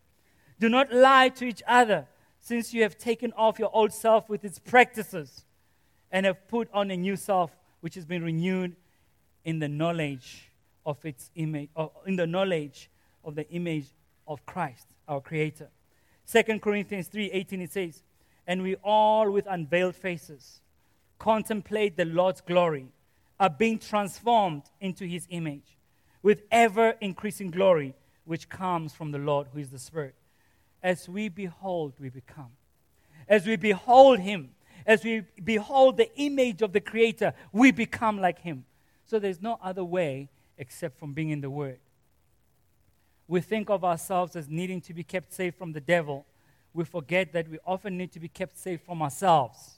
Do 0.59 0.69
not 0.69 0.93
lie 0.93 1.29
to 1.29 1.45
each 1.45 1.61
other 1.67 2.07
since 2.39 2.73
you 2.73 2.83
have 2.83 2.97
taken 2.97 3.33
off 3.33 3.59
your 3.59 3.69
old 3.73 3.93
self 3.93 4.29
with 4.29 4.45
its 4.45 4.59
practices 4.59 5.45
and 6.11 6.25
have 6.25 6.47
put 6.47 6.69
on 6.73 6.91
a 6.91 6.97
new 6.97 7.15
self 7.15 7.51
which 7.81 7.95
has 7.95 8.05
been 8.05 8.23
renewed 8.23 8.75
in 9.43 9.59
the 9.59 9.67
knowledge 9.67 10.51
of 10.85 11.03
its 11.05 11.31
image 11.35 11.69
or 11.75 11.91
in 12.05 12.15
the 12.15 12.27
knowledge 12.27 12.89
of 13.25 13.35
the 13.35 13.49
image 13.49 13.87
of 14.27 14.45
Christ 14.45 14.87
our 15.07 15.19
creator 15.19 15.69
2 16.31 16.59
Corinthians 16.59 17.09
3:18 17.09 17.61
it 17.61 17.71
says 17.71 18.03
and 18.47 18.61
we 18.61 18.75
all 18.83 19.29
with 19.31 19.45
unveiled 19.49 19.95
faces 19.95 20.61
contemplate 21.19 21.95
the 21.95 22.05
Lord's 22.05 22.41
glory 22.41 22.87
are 23.39 23.49
being 23.49 23.79
transformed 23.79 24.63
into 24.81 25.05
his 25.05 25.25
image 25.29 25.77
with 26.21 26.43
ever 26.51 26.95
increasing 27.01 27.51
glory 27.51 27.95
which 28.25 28.49
comes 28.49 28.93
from 28.93 29.11
the 29.11 29.17
Lord 29.17 29.47
who 29.53 29.59
is 29.59 29.69
the 29.69 29.79
spirit 29.79 30.15
as 30.83 31.07
we 31.07 31.29
behold, 31.29 31.93
we 31.97 32.09
become. 32.09 32.51
As 33.27 33.47
we 33.47 33.55
behold 33.55 34.19
Him, 34.19 34.49
as 34.85 35.03
we 35.03 35.23
behold 35.41 35.95
the 35.95 36.13
image 36.17 36.61
of 36.61 36.73
the 36.73 36.81
Creator, 36.81 37.33
we 37.53 37.71
become 37.71 38.19
like 38.19 38.39
Him. 38.39 38.65
So 39.05 39.17
there's 39.17 39.41
no 39.41 39.57
other 39.63 39.83
way 39.83 40.29
except 40.57 40.99
from 40.99 41.13
being 41.13 41.29
in 41.29 41.39
the 41.39 41.49
Word. 41.49 41.79
We 43.29 43.39
think 43.39 43.69
of 43.69 43.85
ourselves 43.85 44.35
as 44.35 44.49
needing 44.49 44.81
to 44.81 44.93
be 44.93 45.03
kept 45.03 45.31
safe 45.33 45.55
from 45.55 45.71
the 45.71 45.79
devil. 45.79 46.25
We 46.73 46.85
forget 46.85 47.33
that 47.33 47.49
we 47.49 47.59
often 47.65 47.97
need 47.97 48.11
to 48.13 48.19
be 48.19 48.27
kept 48.27 48.57
safe 48.57 48.81
from 48.81 49.01
ourselves. 49.01 49.75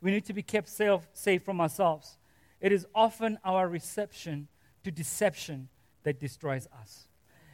We 0.00 0.10
need 0.10 0.24
to 0.26 0.32
be 0.32 0.42
kept 0.42 0.68
safe, 0.68 1.06
safe 1.12 1.44
from 1.44 1.60
ourselves. 1.60 2.16
It 2.60 2.72
is 2.72 2.86
often 2.94 3.38
our 3.44 3.68
reception 3.68 4.48
to 4.84 4.90
deception 4.90 5.68
that 6.02 6.18
destroys 6.18 6.66
us. 6.80 7.06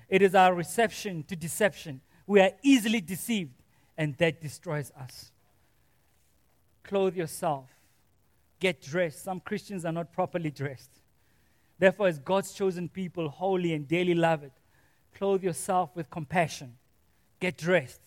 It 0.09 0.23
is 0.23 0.35
our 0.35 0.55
reception 0.55 1.25
to 1.25 1.35
deception 1.35 2.01
we 2.27 2.41
are 2.41 2.51
easily 2.63 3.01
deceived, 3.01 3.55
and 3.97 4.17
that 4.17 4.41
destroys 4.41 4.91
us. 4.99 5.31
Clothe 6.83 7.17
yourself, 7.17 7.71
get 8.61 8.83
dressed. 8.83 9.23
Some 9.23 9.41
Christians 9.41 9.85
are 9.85 9.93
not 9.93 10.13
properly 10.13 10.51
dressed. 10.51 10.91
Therefore, 11.79 12.09
as 12.09 12.19
God's 12.19 12.53
chosen 12.53 12.89
people, 12.89 13.29
holy 13.29 13.75
and 13.75 13.87
dearly 13.87 14.15
loved, 14.15 14.51
clothe 15.15 15.43
yourself 15.43 15.95
with 15.95 16.11
compassion, 16.11 16.77
get 17.39 17.57
dressed. 17.57 18.01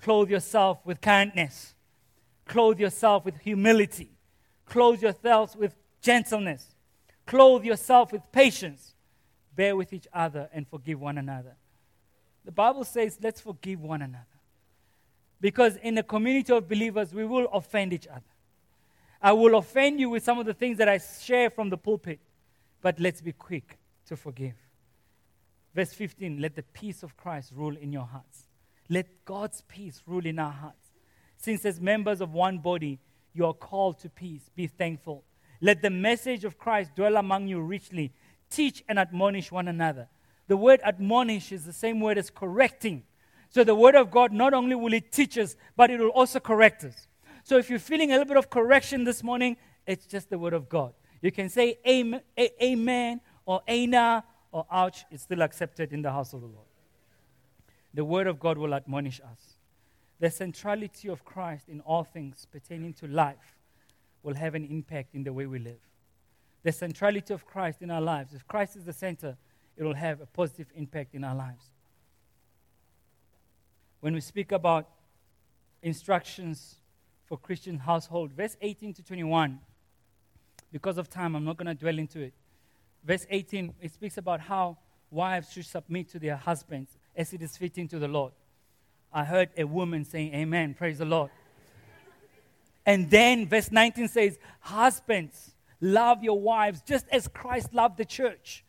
Clothe 0.00 0.30
yourself 0.30 0.78
with 0.84 1.00
kindness, 1.00 1.74
clothe 2.46 2.78
yourself 2.78 3.24
with 3.24 3.38
humility, 3.38 4.10
clothe 4.66 5.02
yourselves 5.02 5.56
with 5.56 5.74
gentleness, 6.00 6.74
clothe 7.26 7.64
yourself 7.64 8.12
with 8.12 8.22
patience, 8.30 8.94
bear 9.54 9.74
with 9.74 9.92
each 9.92 10.06
other, 10.12 10.48
and 10.52 10.68
forgive 10.68 11.00
one 11.00 11.18
another. 11.18 11.56
The 12.44 12.52
Bible 12.52 12.84
says, 12.84 13.18
let's 13.20 13.40
forgive 13.40 13.80
one 13.80 14.00
another. 14.00 14.24
Because 15.40 15.76
in 15.76 15.98
a 15.98 16.02
community 16.02 16.52
of 16.52 16.68
believers, 16.68 17.12
we 17.12 17.24
will 17.24 17.46
offend 17.52 17.92
each 17.92 18.06
other. 18.06 18.22
I 19.20 19.32
will 19.32 19.56
offend 19.56 20.00
you 20.00 20.10
with 20.10 20.22
some 20.22 20.38
of 20.38 20.46
the 20.46 20.54
things 20.54 20.78
that 20.78 20.88
I 20.88 20.98
share 20.98 21.50
from 21.50 21.70
the 21.70 21.76
pulpit, 21.76 22.20
but 22.80 22.98
let's 23.00 23.20
be 23.20 23.32
quick 23.32 23.78
to 24.06 24.16
forgive. 24.16 24.54
Verse 25.74 25.92
15 25.92 26.40
let 26.40 26.56
the 26.56 26.62
peace 26.62 27.02
of 27.02 27.16
Christ 27.16 27.52
rule 27.54 27.76
in 27.76 27.92
your 27.92 28.06
hearts. 28.06 28.48
Let 28.88 29.24
God's 29.24 29.62
peace 29.68 30.02
rule 30.06 30.26
in 30.26 30.38
our 30.38 30.52
hearts. 30.52 30.92
Since, 31.36 31.64
as 31.64 31.80
members 31.80 32.20
of 32.20 32.32
one 32.32 32.58
body, 32.58 32.98
you 33.32 33.46
are 33.46 33.54
called 33.54 33.98
to 34.00 34.08
peace, 34.08 34.50
be 34.54 34.66
thankful. 34.66 35.24
Let 35.60 35.82
the 35.82 35.90
message 35.90 36.44
of 36.44 36.58
Christ 36.58 36.94
dwell 36.94 37.16
among 37.16 37.48
you 37.48 37.60
richly. 37.60 38.12
Teach 38.50 38.82
and 38.88 38.98
admonish 38.98 39.52
one 39.52 39.68
another 39.68 40.08
the 40.48 40.56
word 40.56 40.80
admonish 40.82 41.52
is 41.52 41.64
the 41.64 41.72
same 41.72 42.00
word 42.00 42.18
as 42.18 42.30
correcting. 42.30 43.04
So 43.50 43.64
the 43.64 43.74
word 43.74 43.94
of 43.94 44.10
God, 44.10 44.32
not 44.32 44.54
only 44.54 44.74
will 44.74 44.92
it 44.94 45.12
teach 45.12 45.38
us, 45.38 45.56
but 45.76 45.90
it 45.90 46.00
will 46.00 46.08
also 46.08 46.40
correct 46.40 46.84
us. 46.84 47.06
So 47.44 47.56
if 47.58 47.70
you're 47.70 47.78
feeling 47.78 48.10
a 48.10 48.12
little 48.14 48.26
bit 48.26 48.36
of 48.36 48.50
correction 48.50 49.04
this 49.04 49.22
morning, 49.22 49.56
it's 49.86 50.06
just 50.06 50.28
the 50.28 50.38
word 50.38 50.54
of 50.54 50.68
God. 50.68 50.92
You 51.22 51.30
can 51.30 51.48
say 51.48 51.78
amen, 51.86 53.20
or 53.46 53.62
ana 53.68 54.24
or 54.50 54.66
ouch. 54.70 55.04
It's 55.10 55.22
still 55.22 55.42
accepted 55.42 55.92
in 55.92 56.02
the 56.02 56.10
house 56.10 56.32
of 56.32 56.40
the 56.40 56.46
Lord. 56.46 56.67
The 57.94 58.04
word 58.04 58.26
of 58.26 58.38
God 58.38 58.58
will 58.58 58.74
admonish 58.74 59.20
us. 59.20 59.56
The 60.20 60.30
centrality 60.30 61.08
of 61.08 61.24
Christ 61.24 61.68
in 61.68 61.80
all 61.80 62.04
things 62.04 62.46
pertaining 62.50 62.92
to 62.94 63.06
life 63.06 63.56
will 64.22 64.34
have 64.34 64.54
an 64.54 64.64
impact 64.64 65.14
in 65.14 65.22
the 65.22 65.32
way 65.32 65.46
we 65.46 65.58
live. 65.58 65.80
The 66.64 66.72
centrality 66.72 67.32
of 67.32 67.46
Christ 67.46 67.82
in 67.82 67.90
our 67.90 68.00
lives. 68.00 68.34
If 68.34 68.46
Christ 68.46 68.76
is 68.76 68.84
the 68.84 68.92
center, 68.92 69.36
it 69.76 69.84
will 69.84 69.94
have 69.94 70.20
a 70.20 70.26
positive 70.26 70.66
impact 70.74 71.14
in 71.14 71.22
our 71.22 71.34
lives. 71.34 71.64
When 74.00 74.12
we 74.12 74.20
speak 74.20 74.52
about 74.52 74.88
instructions 75.82 76.76
for 77.26 77.38
Christian 77.38 77.78
household, 77.78 78.32
verse 78.32 78.56
18 78.60 78.94
to 78.94 79.02
21, 79.02 79.60
because 80.72 80.98
of 80.98 81.08
time, 81.08 81.34
I'm 81.34 81.44
not 81.44 81.56
going 81.56 81.66
to 81.66 81.74
dwell 81.74 81.98
into 81.98 82.20
it. 82.20 82.34
Verse 83.04 83.26
18, 83.30 83.74
it 83.80 83.92
speaks 83.92 84.18
about 84.18 84.40
how 84.40 84.76
wives 85.10 85.52
should 85.52 85.66
submit 85.66 86.08
to 86.10 86.18
their 86.18 86.36
husbands 86.36 86.90
as 87.16 87.32
it 87.32 87.42
is 87.42 87.56
fitting 87.56 87.88
to 87.88 87.98
the 87.98 88.08
Lord. 88.08 88.32
I 89.12 89.24
heard 89.24 89.50
a 89.56 89.64
woman 89.64 90.04
saying, 90.04 90.34
Amen, 90.34 90.74
praise 90.74 90.98
the 90.98 91.04
Lord. 91.04 91.30
And 92.84 93.10
then 93.10 93.46
verse 93.48 93.70
19 93.70 94.08
says, 94.08 94.38
Husbands, 94.60 95.52
love 95.80 96.22
your 96.22 96.40
wives 96.40 96.82
just 96.86 97.06
as 97.10 97.28
Christ 97.28 97.74
loved 97.74 97.98
the 97.98 98.04
church 98.04 98.64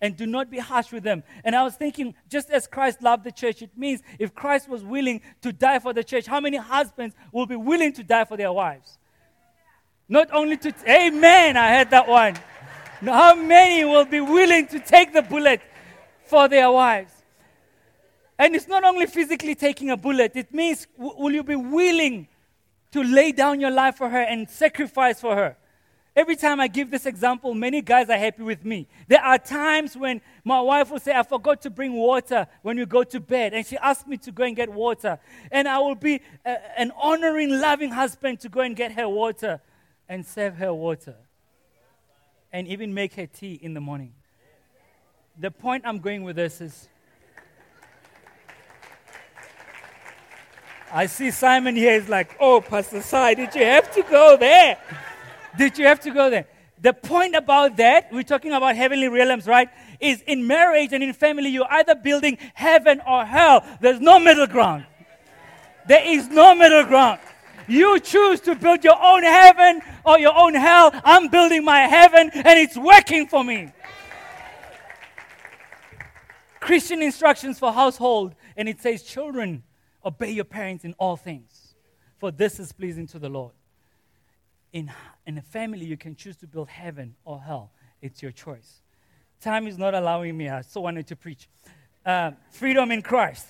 and 0.00 0.16
do 0.16 0.26
not 0.26 0.50
be 0.50 0.58
harsh 0.58 0.92
with 0.92 1.02
them. 1.02 1.22
And 1.44 1.54
I 1.54 1.62
was 1.62 1.76
thinking, 1.76 2.14
just 2.28 2.50
as 2.50 2.66
Christ 2.66 3.02
loved 3.02 3.24
the 3.24 3.32
church, 3.32 3.62
it 3.62 3.70
means 3.76 4.02
if 4.18 4.34
Christ 4.34 4.68
was 4.68 4.82
willing 4.82 5.20
to 5.42 5.52
die 5.52 5.78
for 5.78 5.92
the 5.92 6.02
church, 6.02 6.26
how 6.26 6.40
many 6.40 6.56
husbands 6.56 7.14
will 7.32 7.46
be 7.46 7.56
willing 7.56 7.92
to 7.94 8.02
die 8.02 8.24
for 8.24 8.36
their 8.36 8.52
wives? 8.52 8.98
Not 10.08 10.32
only 10.32 10.56
to, 10.56 10.74
amen, 10.88 11.56
I 11.56 11.68
had 11.68 11.90
that 11.90 12.08
one. 12.08 12.36
How 13.02 13.34
many 13.34 13.84
will 13.84 14.04
be 14.04 14.20
willing 14.20 14.66
to 14.68 14.80
take 14.80 15.12
the 15.12 15.22
bullet 15.22 15.60
for 16.30 16.48
their 16.48 16.70
wives? 16.70 17.12
And 18.38 18.56
it's 18.56 18.68
not 18.68 18.84
only 18.84 19.06
physically 19.06 19.54
taking 19.54 19.90
a 19.90 19.96
bullet, 19.96 20.32
it 20.34 20.54
means 20.54 20.86
will 20.96 21.32
you 21.32 21.42
be 21.42 21.56
willing 21.56 22.28
to 22.92 23.02
lay 23.02 23.32
down 23.32 23.60
your 23.60 23.70
life 23.70 23.96
for 23.96 24.08
her 24.08 24.22
and 24.22 24.48
sacrifice 24.48 25.20
for 25.20 25.36
her? 25.36 25.56
Every 26.16 26.36
time 26.36 26.58
I 26.58 26.66
give 26.66 26.90
this 26.90 27.06
example, 27.06 27.54
many 27.54 27.82
guys 27.82 28.08
are 28.10 28.18
happy 28.18 28.42
with 28.42 28.64
me. 28.64 28.88
There 29.06 29.20
are 29.20 29.38
times 29.38 29.96
when 29.96 30.20
my 30.42 30.60
wife 30.60 30.90
will 30.90 30.98
say, 30.98 31.14
I 31.14 31.22
forgot 31.22 31.62
to 31.62 31.70
bring 31.70 31.92
water 31.92 32.46
when 32.62 32.76
you 32.78 32.86
go 32.86 33.04
to 33.04 33.20
bed. 33.20 33.54
And 33.54 33.64
she 33.64 33.76
asks 33.76 34.06
me 34.08 34.16
to 34.18 34.32
go 34.32 34.42
and 34.44 34.56
get 34.56 34.70
water. 34.70 35.20
And 35.52 35.68
I 35.68 35.78
will 35.78 35.94
be 35.94 36.20
a, 36.44 36.80
an 36.80 36.92
honoring, 37.00 37.60
loving 37.60 37.92
husband 37.92 38.40
to 38.40 38.48
go 38.48 38.60
and 38.60 38.74
get 38.74 38.92
her 38.92 39.08
water 39.08 39.60
and 40.08 40.26
serve 40.26 40.56
her 40.56 40.74
water. 40.74 41.16
And 42.52 42.66
even 42.66 42.92
make 42.92 43.14
her 43.14 43.26
tea 43.26 43.54
in 43.54 43.74
the 43.74 43.80
morning. 43.80 44.14
The 45.40 45.50
point 45.50 45.84
I'm 45.86 46.00
going 46.00 46.24
with 46.24 46.36
this 46.36 46.60
is 46.60 46.86
I 50.92 51.06
see 51.06 51.30
Simon 51.30 51.74
here 51.76 51.94
is 51.94 52.10
like, 52.10 52.36
oh, 52.38 52.60
Pastor 52.60 53.00
Sai, 53.00 53.32
did 53.32 53.54
you 53.54 53.64
have 53.64 53.90
to 53.94 54.02
go 54.02 54.36
there? 54.36 54.76
Did 55.56 55.78
you 55.78 55.86
have 55.86 55.98
to 56.00 56.10
go 56.10 56.28
there? 56.28 56.44
The 56.82 56.92
point 56.92 57.36
about 57.36 57.78
that, 57.78 58.12
we're 58.12 58.22
talking 58.22 58.52
about 58.52 58.76
heavenly 58.76 59.08
realms, 59.08 59.46
right? 59.46 59.70
Is 59.98 60.20
in 60.26 60.46
marriage 60.46 60.92
and 60.92 61.02
in 61.02 61.14
family, 61.14 61.48
you're 61.48 61.72
either 61.72 61.94
building 61.94 62.36
heaven 62.52 63.00
or 63.08 63.24
hell. 63.24 63.64
There's 63.80 64.00
no 64.00 64.18
middle 64.18 64.46
ground. 64.46 64.84
There 65.88 66.06
is 66.06 66.28
no 66.28 66.54
middle 66.54 66.84
ground. 66.84 67.18
You 67.66 67.98
choose 67.98 68.40
to 68.42 68.56
build 68.56 68.84
your 68.84 69.02
own 69.02 69.22
heaven 69.22 69.80
or 70.04 70.18
your 70.18 70.36
own 70.36 70.54
hell. 70.54 70.90
I'm 71.02 71.28
building 71.28 71.64
my 71.64 71.80
heaven 71.80 72.30
and 72.34 72.58
it's 72.58 72.76
working 72.76 73.26
for 73.26 73.42
me. 73.42 73.72
Christian 76.60 77.02
instructions 77.02 77.58
for 77.58 77.72
household, 77.72 78.34
and 78.56 78.68
it 78.68 78.80
says, 78.80 79.02
Children, 79.02 79.62
obey 80.04 80.30
your 80.30 80.44
parents 80.44 80.84
in 80.84 80.94
all 80.94 81.16
things, 81.16 81.74
for 82.18 82.30
this 82.30 82.60
is 82.60 82.72
pleasing 82.72 83.06
to 83.08 83.18
the 83.18 83.28
Lord 83.28 83.52
in, 84.72 84.90
in 85.26 85.38
a 85.38 85.42
family, 85.42 85.84
you 85.84 85.96
can 85.96 86.14
choose 86.14 86.36
to 86.36 86.46
build 86.46 86.68
heaven 86.68 87.14
or 87.24 87.40
hell. 87.40 87.72
It's 88.00 88.22
your 88.22 88.32
choice. 88.32 88.82
Time 89.40 89.66
is 89.66 89.78
not 89.78 89.94
allowing 89.94 90.36
me. 90.36 90.48
I 90.48 90.60
so 90.62 90.80
wanted 90.80 91.06
to 91.08 91.16
preach. 91.16 91.48
Uh, 92.04 92.32
freedom 92.50 92.90
in 92.90 93.02
Christ. 93.02 93.46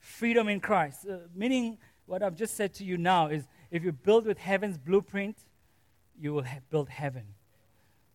Freedom 0.00 0.48
in 0.48 0.60
Christ. 0.60 1.06
Uh, 1.08 1.18
meaning, 1.34 1.78
what 2.06 2.22
I've 2.22 2.36
just 2.36 2.56
said 2.56 2.74
to 2.74 2.84
you 2.84 2.98
now 2.98 3.28
is 3.28 3.44
if 3.70 3.84
you 3.84 3.92
build 3.92 4.26
with 4.26 4.38
heaven's 4.38 4.76
blueprint, 4.76 5.36
you 6.18 6.34
will 6.34 6.44
ha- 6.44 6.58
build 6.70 6.88
heaven. 6.88 7.24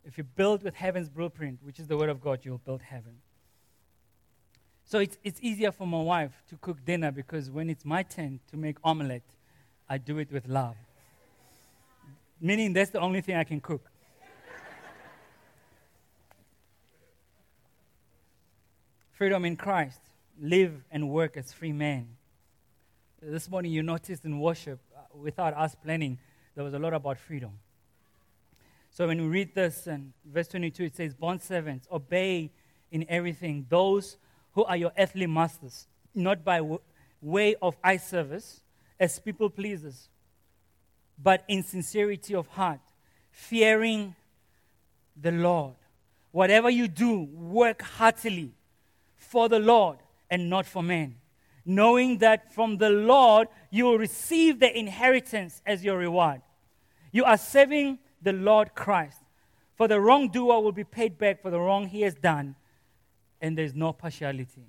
If 0.04 0.18
you 0.18 0.24
build 0.24 0.64
with 0.64 0.76
heaven's 0.76 1.10
blueprint, 1.10 1.60
which 1.64 1.80
is 1.80 1.88
the 1.88 1.98
Word 1.98 2.10
of 2.10 2.22
God, 2.22 2.40
you'll 2.44 2.60
build 2.60 2.82
heaven. 2.82 3.16
So 4.88 5.00
it's, 5.00 5.18
it's 5.24 5.40
easier 5.44 5.72
for 5.72 5.86
my 5.86 6.02
wife 6.02 6.32
to 6.50 6.56
cook 6.58 6.84
dinner 6.84 7.12
because 7.12 7.52
when 7.52 7.70
it's 7.70 7.86
my 7.86 8.02
turn 8.02 8.40
to 8.50 8.58
make 8.58 8.78
omelette, 8.84 9.36
I 9.88 10.00
do 10.00 10.18
it 10.18 10.32
with 10.32 10.48
love 10.48 10.76
meaning 12.40 12.74
that's 12.74 12.92
the 12.92 13.00
only 13.00 13.22
thing 13.22 13.36
I 13.36 13.44
can 13.44 13.60
cook. 13.60 13.90
Freedom 19.12 19.46
in 19.46 19.56
Christ. 19.56 20.00
Live 20.40 20.84
and 20.92 21.10
work 21.10 21.38
as 21.38 21.52
free 21.52 21.74
men. 21.74 22.08
This 23.20 23.50
morning 23.50 23.72
you 23.72 23.82
noticed 23.82 24.26
in 24.26 24.40
worship, 24.40 24.80
uh, 24.96 25.00
without 25.18 25.56
us 25.56 25.74
planning, 25.74 26.20
there 26.54 26.64
was 26.64 26.76
a 26.76 26.80
lot 26.80 26.94
about 26.94 27.18
freedom. 27.18 27.54
So 28.92 29.08
when 29.08 29.20
we 29.20 29.28
read 29.28 29.56
this 29.56 29.88
in 29.88 30.14
verse 30.24 30.48
22, 30.50 30.84
it 30.84 30.96
says, 30.96 31.16
Bond 31.16 31.42
servants, 31.42 31.88
obey 31.92 32.52
in 32.92 33.06
everything 33.10 33.66
those 33.70 34.18
who 34.58 34.64
are 34.64 34.76
your 34.76 34.92
earthly 34.98 35.28
masters, 35.28 35.86
not 36.16 36.44
by 36.44 36.58
w- 36.58 36.80
way 37.22 37.54
of 37.62 37.78
eye 37.84 37.98
service 37.98 38.62
as 39.00 39.20
people 39.20 39.52
pleasers 39.52 40.10
but 41.22 41.44
in 41.48 41.62
sincerity 41.62 42.34
of 42.34 42.48
heart, 42.48 42.80
fearing 43.30 44.16
the 45.16 45.32
Lord. 45.32 45.76
Whatever 46.32 46.72
you 46.72 46.88
do, 46.88 47.20
work 47.20 47.84
heartily 47.84 48.52
for 49.16 49.48
the 49.48 49.60
Lord 49.60 50.00
and 50.28 50.50
not 50.50 50.66
for 50.66 50.82
men, 50.82 51.18
knowing 51.64 52.18
that 52.18 52.52
from 52.52 52.78
the 52.78 52.90
Lord 52.90 53.50
you 53.70 53.86
will 53.86 54.00
receive 54.00 54.60
the 54.60 54.76
inheritance 54.76 55.62
as 55.68 55.84
your 55.86 56.00
reward. 56.00 56.42
You 57.12 57.26
are 57.26 57.38
serving 57.38 58.00
the 58.24 58.34
Lord 58.34 58.74
Christ. 58.74 59.22
For 59.76 59.88
the 59.88 60.02
wrongdoer 60.02 60.64
will 60.64 60.72
be 60.72 60.84
paid 60.84 61.20
back 61.20 61.44
for 61.44 61.52
the 61.52 61.60
wrong 61.60 61.86
he 61.88 62.02
has 62.02 62.16
done, 62.16 62.56
and 63.42 63.58
there's 63.58 63.74
no 63.74 63.94
partiality. 63.94 64.68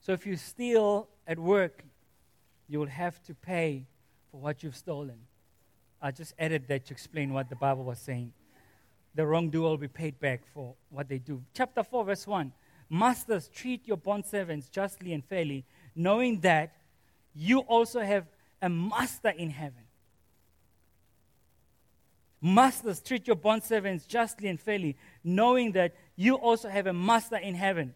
So 0.00 0.12
if 0.12 0.26
you 0.26 0.36
steal 0.36 1.08
at 1.26 1.38
work, 1.38 1.84
you 2.68 2.78
will 2.78 2.86
have 2.86 3.22
to 3.24 3.34
pay 3.34 3.86
for 4.30 4.40
what 4.40 4.62
you've 4.62 4.76
stolen. 4.76 5.18
I 6.00 6.10
just 6.10 6.34
added 6.38 6.68
that 6.68 6.86
to 6.86 6.92
explain 6.92 7.32
what 7.32 7.48
the 7.48 7.56
Bible 7.56 7.84
was 7.84 7.98
saying. 7.98 8.32
The 9.14 9.26
wrongdoer 9.26 9.70
will 9.70 9.76
be 9.78 9.88
paid 9.88 10.20
back 10.20 10.42
for 10.54 10.74
what 10.90 11.08
they 11.08 11.18
do. 11.18 11.42
Chapter 11.54 11.82
4, 11.82 12.04
verse 12.04 12.26
1. 12.26 12.52
Masters, 12.90 13.48
treat 13.48 13.86
your 13.86 13.96
bondservants 13.96 14.70
justly 14.70 15.12
and 15.12 15.24
fairly, 15.24 15.64
knowing 15.94 16.40
that 16.40 16.72
you 17.34 17.60
also 17.60 18.00
have 18.00 18.26
a 18.62 18.68
master 18.68 19.30
in 19.30 19.50
heaven. 19.50 19.82
Masters, 22.40 23.00
treat 23.00 23.26
your 23.26 23.36
bondservants 23.36 24.06
justly 24.06 24.48
and 24.48 24.60
fairly, 24.60 24.96
knowing 25.24 25.72
that 25.72 25.94
you 26.14 26.36
also 26.36 26.68
have 26.68 26.86
a 26.86 26.92
master 26.92 27.36
in 27.36 27.54
heaven. 27.54 27.94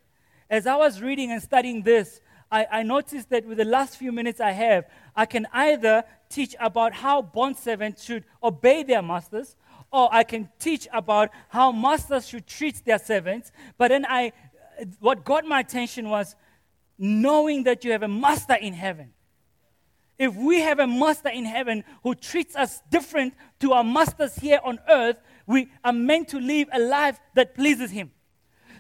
As 0.53 0.67
I 0.67 0.77
was 0.77 1.01
reading 1.01 1.33
and 1.33 1.43
studying 1.43 1.81
this, 1.83 2.21
I, 2.51 2.67
I 2.71 2.83
noticed 2.83 3.31
that 3.31 3.47
with 3.47 3.57
the 3.57 3.65
last 3.65 3.97
few 3.97 4.13
minutes 4.13 4.39
I 4.39 4.51
have, 4.51 4.85
I 5.17 5.25
can 5.25 5.47
either 5.51 6.05
teach 6.29 6.55
about 6.61 6.93
how 6.93 7.23
bond 7.23 7.57
servants 7.57 8.05
should 8.05 8.25
obey 8.45 8.83
their 8.83 9.01
masters, 9.01 9.57
or 9.91 10.11
I 10.13 10.25
can 10.25 10.51
teach 10.59 10.87
about 10.93 11.31
how 11.49 11.73
masters 11.73 12.29
should 12.29 12.47
treat 12.47 12.85
their 12.85 12.99
servants. 12.99 13.51
But 13.79 13.89
then 13.89 14.05
I, 14.07 14.35
what 15.01 15.25
got 15.25 15.47
my 15.47 15.61
attention 15.61 16.11
was 16.11 16.37
knowing 16.99 17.63
that 17.63 17.83
you 17.83 17.93
have 17.93 18.03
a 18.03 18.09
master 18.09 18.55
in 18.55 18.75
heaven. 18.75 19.15
If 20.19 20.37
we 20.37 20.61
have 20.61 20.81
a 20.81 20.87
master 20.87 21.31
in 21.31 21.47
heaven 21.47 21.83
who 22.03 22.15
treats 22.15 22.57
us 22.57 22.83
different 22.91 23.33
to 23.61 23.73
our 23.73 23.85
masters 23.85 24.35
here 24.35 24.61
on 24.63 24.81
earth, 24.87 25.17
we 25.47 25.71
are 25.83 25.95
meant 25.95 26.29
to 26.29 26.39
live 26.39 26.69
a 26.75 26.79
life 26.79 27.19
that 27.37 27.55
pleases 27.55 27.91
him. 27.91 28.11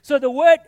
So 0.02 0.18
the 0.18 0.30
word 0.30 0.58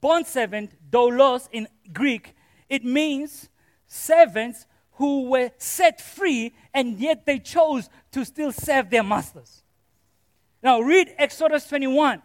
bond 0.00 0.26
servant, 0.26 0.72
doulos 0.90 1.48
in 1.52 1.68
Greek, 1.92 2.34
it 2.68 2.84
means 2.84 3.48
servants 3.86 4.66
who 4.92 5.28
were 5.28 5.50
set 5.58 6.00
free 6.00 6.54
and 6.72 6.98
yet 6.98 7.26
they 7.26 7.38
chose 7.38 7.88
to 8.12 8.24
still 8.24 8.52
serve 8.52 8.90
their 8.90 9.02
masters. 9.02 9.62
Now, 10.62 10.80
read 10.80 11.14
Exodus 11.18 11.66
21. 11.68 12.22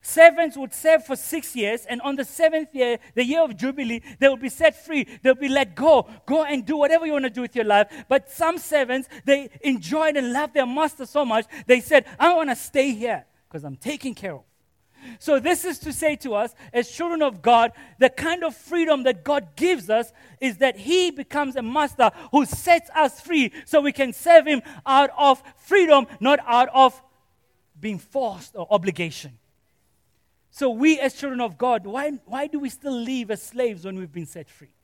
Servants 0.00 0.56
would 0.56 0.72
serve 0.72 1.04
for 1.04 1.16
six 1.16 1.54
years, 1.56 1.84
and 1.84 2.00
on 2.02 2.16
the 2.16 2.24
seventh 2.24 2.74
year, 2.74 2.98
the 3.14 3.24
year 3.24 3.42
of 3.42 3.56
Jubilee, 3.56 4.00
they 4.18 4.28
will 4.28 4.36
be 4.36 4.48
set 4.48 4.82
free. 4.84 5.06
They'll 5.22 5.34
be 5.34 5.48
let 5.48 5.74
go. 5.74 6.08
Go 6.24 6.44
and 6.44 6.64
do 6.64 6.76
whatever 6.76 7.04
you 7.04 7.12
want 7.12 7.24
to 7.24 7.30
do 7.30 7.42
with 7.42 7.54
your 7.54 7.64
life. 7.64 7.88
But 8.08 8.30
some 8.30 8.58
servants, 8.58 9.08
they 9.24 9.50
enjoyed 9.60 10.16
and 10.16 10.32
loved 10.32 10.54
their 10.54 10.66
master 10.66 11.04
so 11.04 11.24
much, 11.24 11.46
they 11.66 11.80
said, 11.80 12.06
I 12.18 12.32
want 12.34 12.48
to 12.48 12.56
stay 12.56 12.92
here 12.92 13.26
because 13.48 13.64
I'm 13.64 13.76
taken 13.76 14.14
care 14.14 14.34
of. 14.34 14.44
So, 15.18 15.40
this 15.40 15.64
is 15.64 15.78
to 15.80 15.92
say 15.92 16.16
to 16.16 16.34
us, 16.34 16.54
as 16.72 16.90
children 16.90 17.22
of 17.22 17.42
God, 17.42 17.72
the 17.98 18.08
kind 18.08 18.44
of 18.44 18.54
freedom 18.54 19.02
that 19.04 19.24
God 19.24 19.56
gives 19.56 19.90
us 19.90 20.12
is 20.40 20.58
that 20.58 20.76
He 20.76 21.10
becomes 21.10 21.56
a 21.56 21.62
master 21.62 22.10
who 22.30 22.44
sets 22.44 22.90
us 22.94 23.20
free 23.20 23.52
so 23.64 23.80
we 23.80 23.92
can 23.92 24.12
serve 24.12 24.46
Him 24.46 24.62
out 24.86 25.10
of 25.18 25.42
freedom, 25.56 26.06
not 26.20 26.38
out 26.46 26.68
of 26.74 27.00
being 27.80 27.98
forced 27.98 28.56
or 28.56 28.66
obligation. 28.70 29.38
So, 30.50 30.70
we 30.70 30.98
as 31.00 31.14
children 31.14 31.40
of 31.40 31.58
God, 31.58 31.86
why, 31.86 32.10
why 32.26 32.46
do 32.46 32.58
we 32.58 32.68
still 32.68 32.96
live 32.96 33.30
as 33.30 33.42
slaves 33.42 33.84
when 33.84 33.96
we've 33.98 34.12
been 34.12 34.26
set 34.26 34.48
free? 34.48 34.74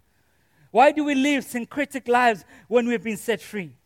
Why 0.70 0.90
do 0.90 1.04
we 1.04 1.14
live 1.14 1.44
syncretic 1.44 2.08
lives 2.08 2.44
when 2.68 2.88
we've 2.88 3.02
been 3.02 3.16
set 3.16 3.40
free? 3.40 3.76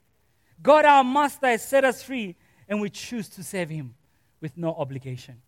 God, 0.63 0.85
our 0.85 1.05
master, 1.05 1.47
has 1.47 1.67
set 1.67 1.85
us 1.85 2.03
free, 2.03 2.37
and 2.69 2.81
we 2.81 2.91
choose 2.91 3.29
to 3.31 3.43
serve 3.43 3.69
Him 3.69 3.95
with 4.41 4.57
no 4.57 4.75
obligation. 4.75 5.41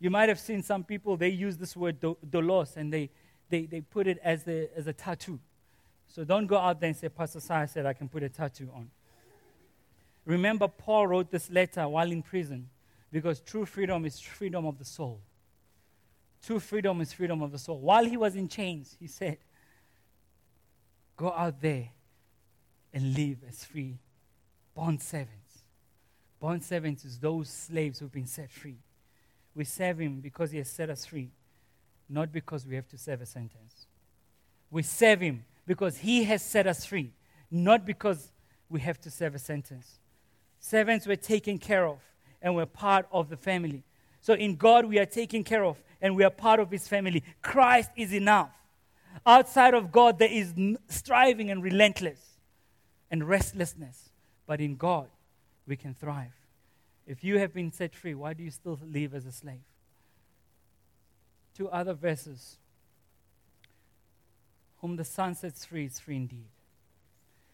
You 0.00 0.10
might 0.10 0.28
have 0.28 0.38
seen 0.38 0.62
some 0.62 0.84
people, 0.84 1.16
they 1.16 1.28
use 1.28 1.56
this 1.56 1.76
word 1.76 2.00
do- 2.00 2.18
doulos 2.28 2.76
and 2.76 2.92
they, 2.92 3.10
they, 3.48 3.66
they 3.66 3.80
put 3.80 4.06
it 4.06 4.18
as, 4.22 4.44
the, 4.44 4.68
as 4.76 4.86
a 4.86 4.92
tattoo. 4.92 5.38
So 6.06 6.24
don't 6.24 6.46
go 6.46 6.56
out 6.56 6.80
there 6.80 6.88
and 6.88 6.96
say, 6.96 7.08
Pastor 7.08 7.40
Sai 7.40 7.66
said 7.66 7.86
I 7.86 7.92
can 7.92 8.08
put 8.08 8.22
a 8.22 8.28
tattoo 8.28 8.68
on. 8.74 8.90
Remember, 10.24 10.68
Paul 10.68 11.06
wrote 11.06 11.30
this 11.30 11.50
letter 11.50 11.86
while 11.88 12.10
in 12.10 12.22
prison 12.22 12.68
because 13.12 13.40
true 13.40 13.64
freedom 13.66 14.04
is 14.04 14.20
freedom 14.20 14.66
of 14.66 14.78
the 14.78 14.84
soul. 14.84 15.20
True 16.44 16.60
freedom 16.60 17.00
is 17.00 17.12
freedom 17.12 17.42
of 17.42 17.52
the 17.52 17.58
soul. 17.58 17.78
While 17.78 18.04
he 18.04 18.16
was 18.16 18.36
in 18.36 18.48
chains, 18.48 18.96
he 18.98 19.06
said, 19.06 19.38
Go 21.16 21.32
out 21.32 21.60
there 21.60 21.90
and 22.92 23.14
live 23.14 23.38
as 23.48 23.64
free 23.64 23.98
bond 24.74 25.00
servants. 25.00 25.62
Bond 26.40 26.62
servants 26.62 27.04
is 27.04 27.18
those 27.18 27.48
slaves 27.48 28.00
who've 28.00 28.12
been 28.12 28.26
set 28.26 28.50
free. 28.50 28.76
We 29.54 29.64
serve 29.64 29.98
Him 29.98 30.20
because 30.20 30.50
He 30.50 30.58
has 30.58 30.68
set 30.68 30.90
us 30.90 31.06
free, 31.06 31.30
not 32.08 32.32
because 32.32 32.66
we 32.66 32.74
have 32.74 32.88
to 32.88 32.98
serve 32.98 33.22
a 33.22 33.26
sentence. 33.26 33.86
We 34.70 34.82
serve 34.82 35.20
Him 35.20 35.44
because 35.66 35.98
He 35.98 36.24
has 36.24 36.42
set 36.42 36.66
us 36.66 36.84
free, 36.84 37.12
not 37.50 37.86
because 37.86 38.32
we 38.68 38.80
have 38.80 39.00
to 39.02 39.10
serve 39.10 39.34
a 39.34 39.38
sentence. 39.38 39.98
Servants 40.58 41.06
were 41.06 41.16
taken 41.16 41.58
care 41.58 41.86
of 41.86 41.98
and 42.42 42.54
we're 42.54 42.66
part 42.66 43.06
of 43.12 43.28
the 43.28 43.36
family. 43.36 43.84
So 44.20 44.34
in 44.34 44.56
God, 44.56 44.86
we 44.86 44.98
are 44.98 45.06
taken 45.06 45.44
care 45.44 45.64
of 45.64 45.76
and 46.00 46.16
we 46.16 46.24
are 46.24 46.30
part 46.30 46.60
of 46.60 46.70
His 46.70 46.88
family. 46.88 47.22
Christ 47.42 47.90
is 47.96 48.12
enough. 48.12 48.50
Outside 49.24 49.74
of 49.74 49.92
God, 49.92 50.18
there 50.18 50.30
is 50.30 50.54
striving 50.88 51.50
and 51.50 51.62
relentless 51.62 52.20
and 53.10 53.28
restlessness. 53.28 54.10
But 54.46 54.60
in 54.60 54.76
God, 54.76 55.08
we 55.66 55.76
can 55.76 55.94
thrive. 55.94 56.32
If 57.06 57.22
you 57.22 57.38
have 57.38 57.52
been 57.52 57.70
set 57.70 57.94
free, 57.94 58.14
why 58.14 58.34
do 58.34 58.42
you 58.42 58.50
still 58.50 58.78
live 58.82 59.14
as 59.14 59.26
a 59.26 59.32
slave? 59.32 59.64
Two 61.56 61.68
other 61.68 61.92
verses. 61.92 62.56
Whom 64.80 64.96
the 64.96 65.04
Son 65.04 65.34
sets 65.34 65.64
free 65.64 65.86
is 65.86 65.98
free 66.00 66.16
indeed. 66.16 66.48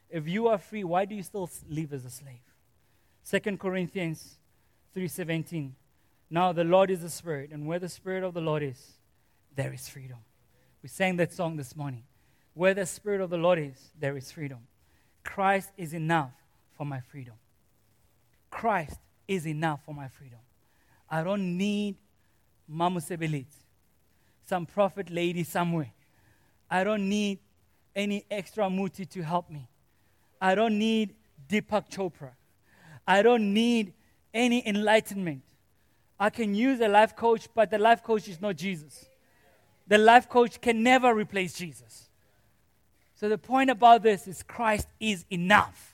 If 0.09 0.27
you 0.27 0.49
are 0.49 0.59
free, 0.59 0.85
why 0.85 1.05
do 1.05 1.15
you 1.15 1.23
still 1.23 1.49
live 1.69 1.93
as 1.93 2.05
a 2.05 2.11
slave? 2.11 2.41
2 3.25 3.59
Corinthians 3.59 4.39
3:17. 4.95 5.75
Now 6.29 6.53
the 6.53 6.65
Lord 6.65 6.91
is 6.91 7.03
the 7.03 7.11
Spirit, 7.11 7.51
and 7.53 7.67
where 7.67 7.79
the 7.79 7.89
Spirit 7.89 8.25
of 8.25 8.35
the 8.35 8.41
Lord 8.41 8.63
is, 8.63 8.99
there 9.55 9.73
is 9.73 9.89
freedom. 9.89 10.19
We 10.83 10.89
sang 10.89 11.17
that 11.17 11.33
song 11.33 11.57
this 11.57 11.77
morning. 11.77 12.05
Where 12.55 12.75
the 12.75 12.87
Spirit 12.87 13.21
of 13.21 13.31
the 13.31 13.39
Lord 13.39 13.59
is, 13.59 13.93
there 13.99 14.17
is 14.17 14.33
freedom. 14.33 14.67
Christ 15.23 15.71
is 15.77 15.93
enough 15.93 16.33
for 16.77 16.85
my 16.85 17.01
freedom. 17.01 17.35
Christ 18.51 18.99
is 19.31 19.47
enough 19.47 19.81
for 19.85 19.95
my 19.95 20.09
freedom. 20.09 20.41
I 21.09 21.23
don't 21.23 21.57
need 21.57 21.95
Mamusebelit, 22.71 23.47
some 24.45 24.67
prophet 24.67 25.09
lady 25.09 25.45
somewhere. 25.45 25.93
I 26.69 26.83
don't 26.83 27.09
need 27.09 27.39
any 27.95 28.25
extra 28.29 28.69
muti 28.69 29.07
to 29.07 29.23
help 29.23 29.49
me. 29.49 29.69
I 30.41 30.57
don't 30.57 30.77
need 30.77 31.15
Deepak 31.49 31.89
Chopra. 31.91 32.31
I 33.07 33.23
don't 33.23 33.55
need 33.55 33.93
any 34.35 34.67
enlightenment. 34.67 35.43
I 36.19 36.31
can 36.31 36.53
use 36.53 36.81
a 36.81 36.89
life 36.89 37.15
coach, 37.15 37.47
but 37.55 37.71
the 37.71 37.79
life 37.79 38.03
coach 38.03 38.27
is 38.27 38.41
not 38.41 38.57
Jesus. 38.57 39.07
The 39.87 39.99
life 39.99 40.29
coach 40.29 40.61
can 40.61 40.83
never 40.83 41.15
replace 41.15 41.55
Jesus. 41.55 42.09
So 43.15 43.29
the 43.29 43.39
point 43.39 43.71
about 43.71 44.03
this 44.03 44.27
is 44.27 44.43
Christ 44.43 44.89
is 44.99 45.25
enough. 45.31 45.90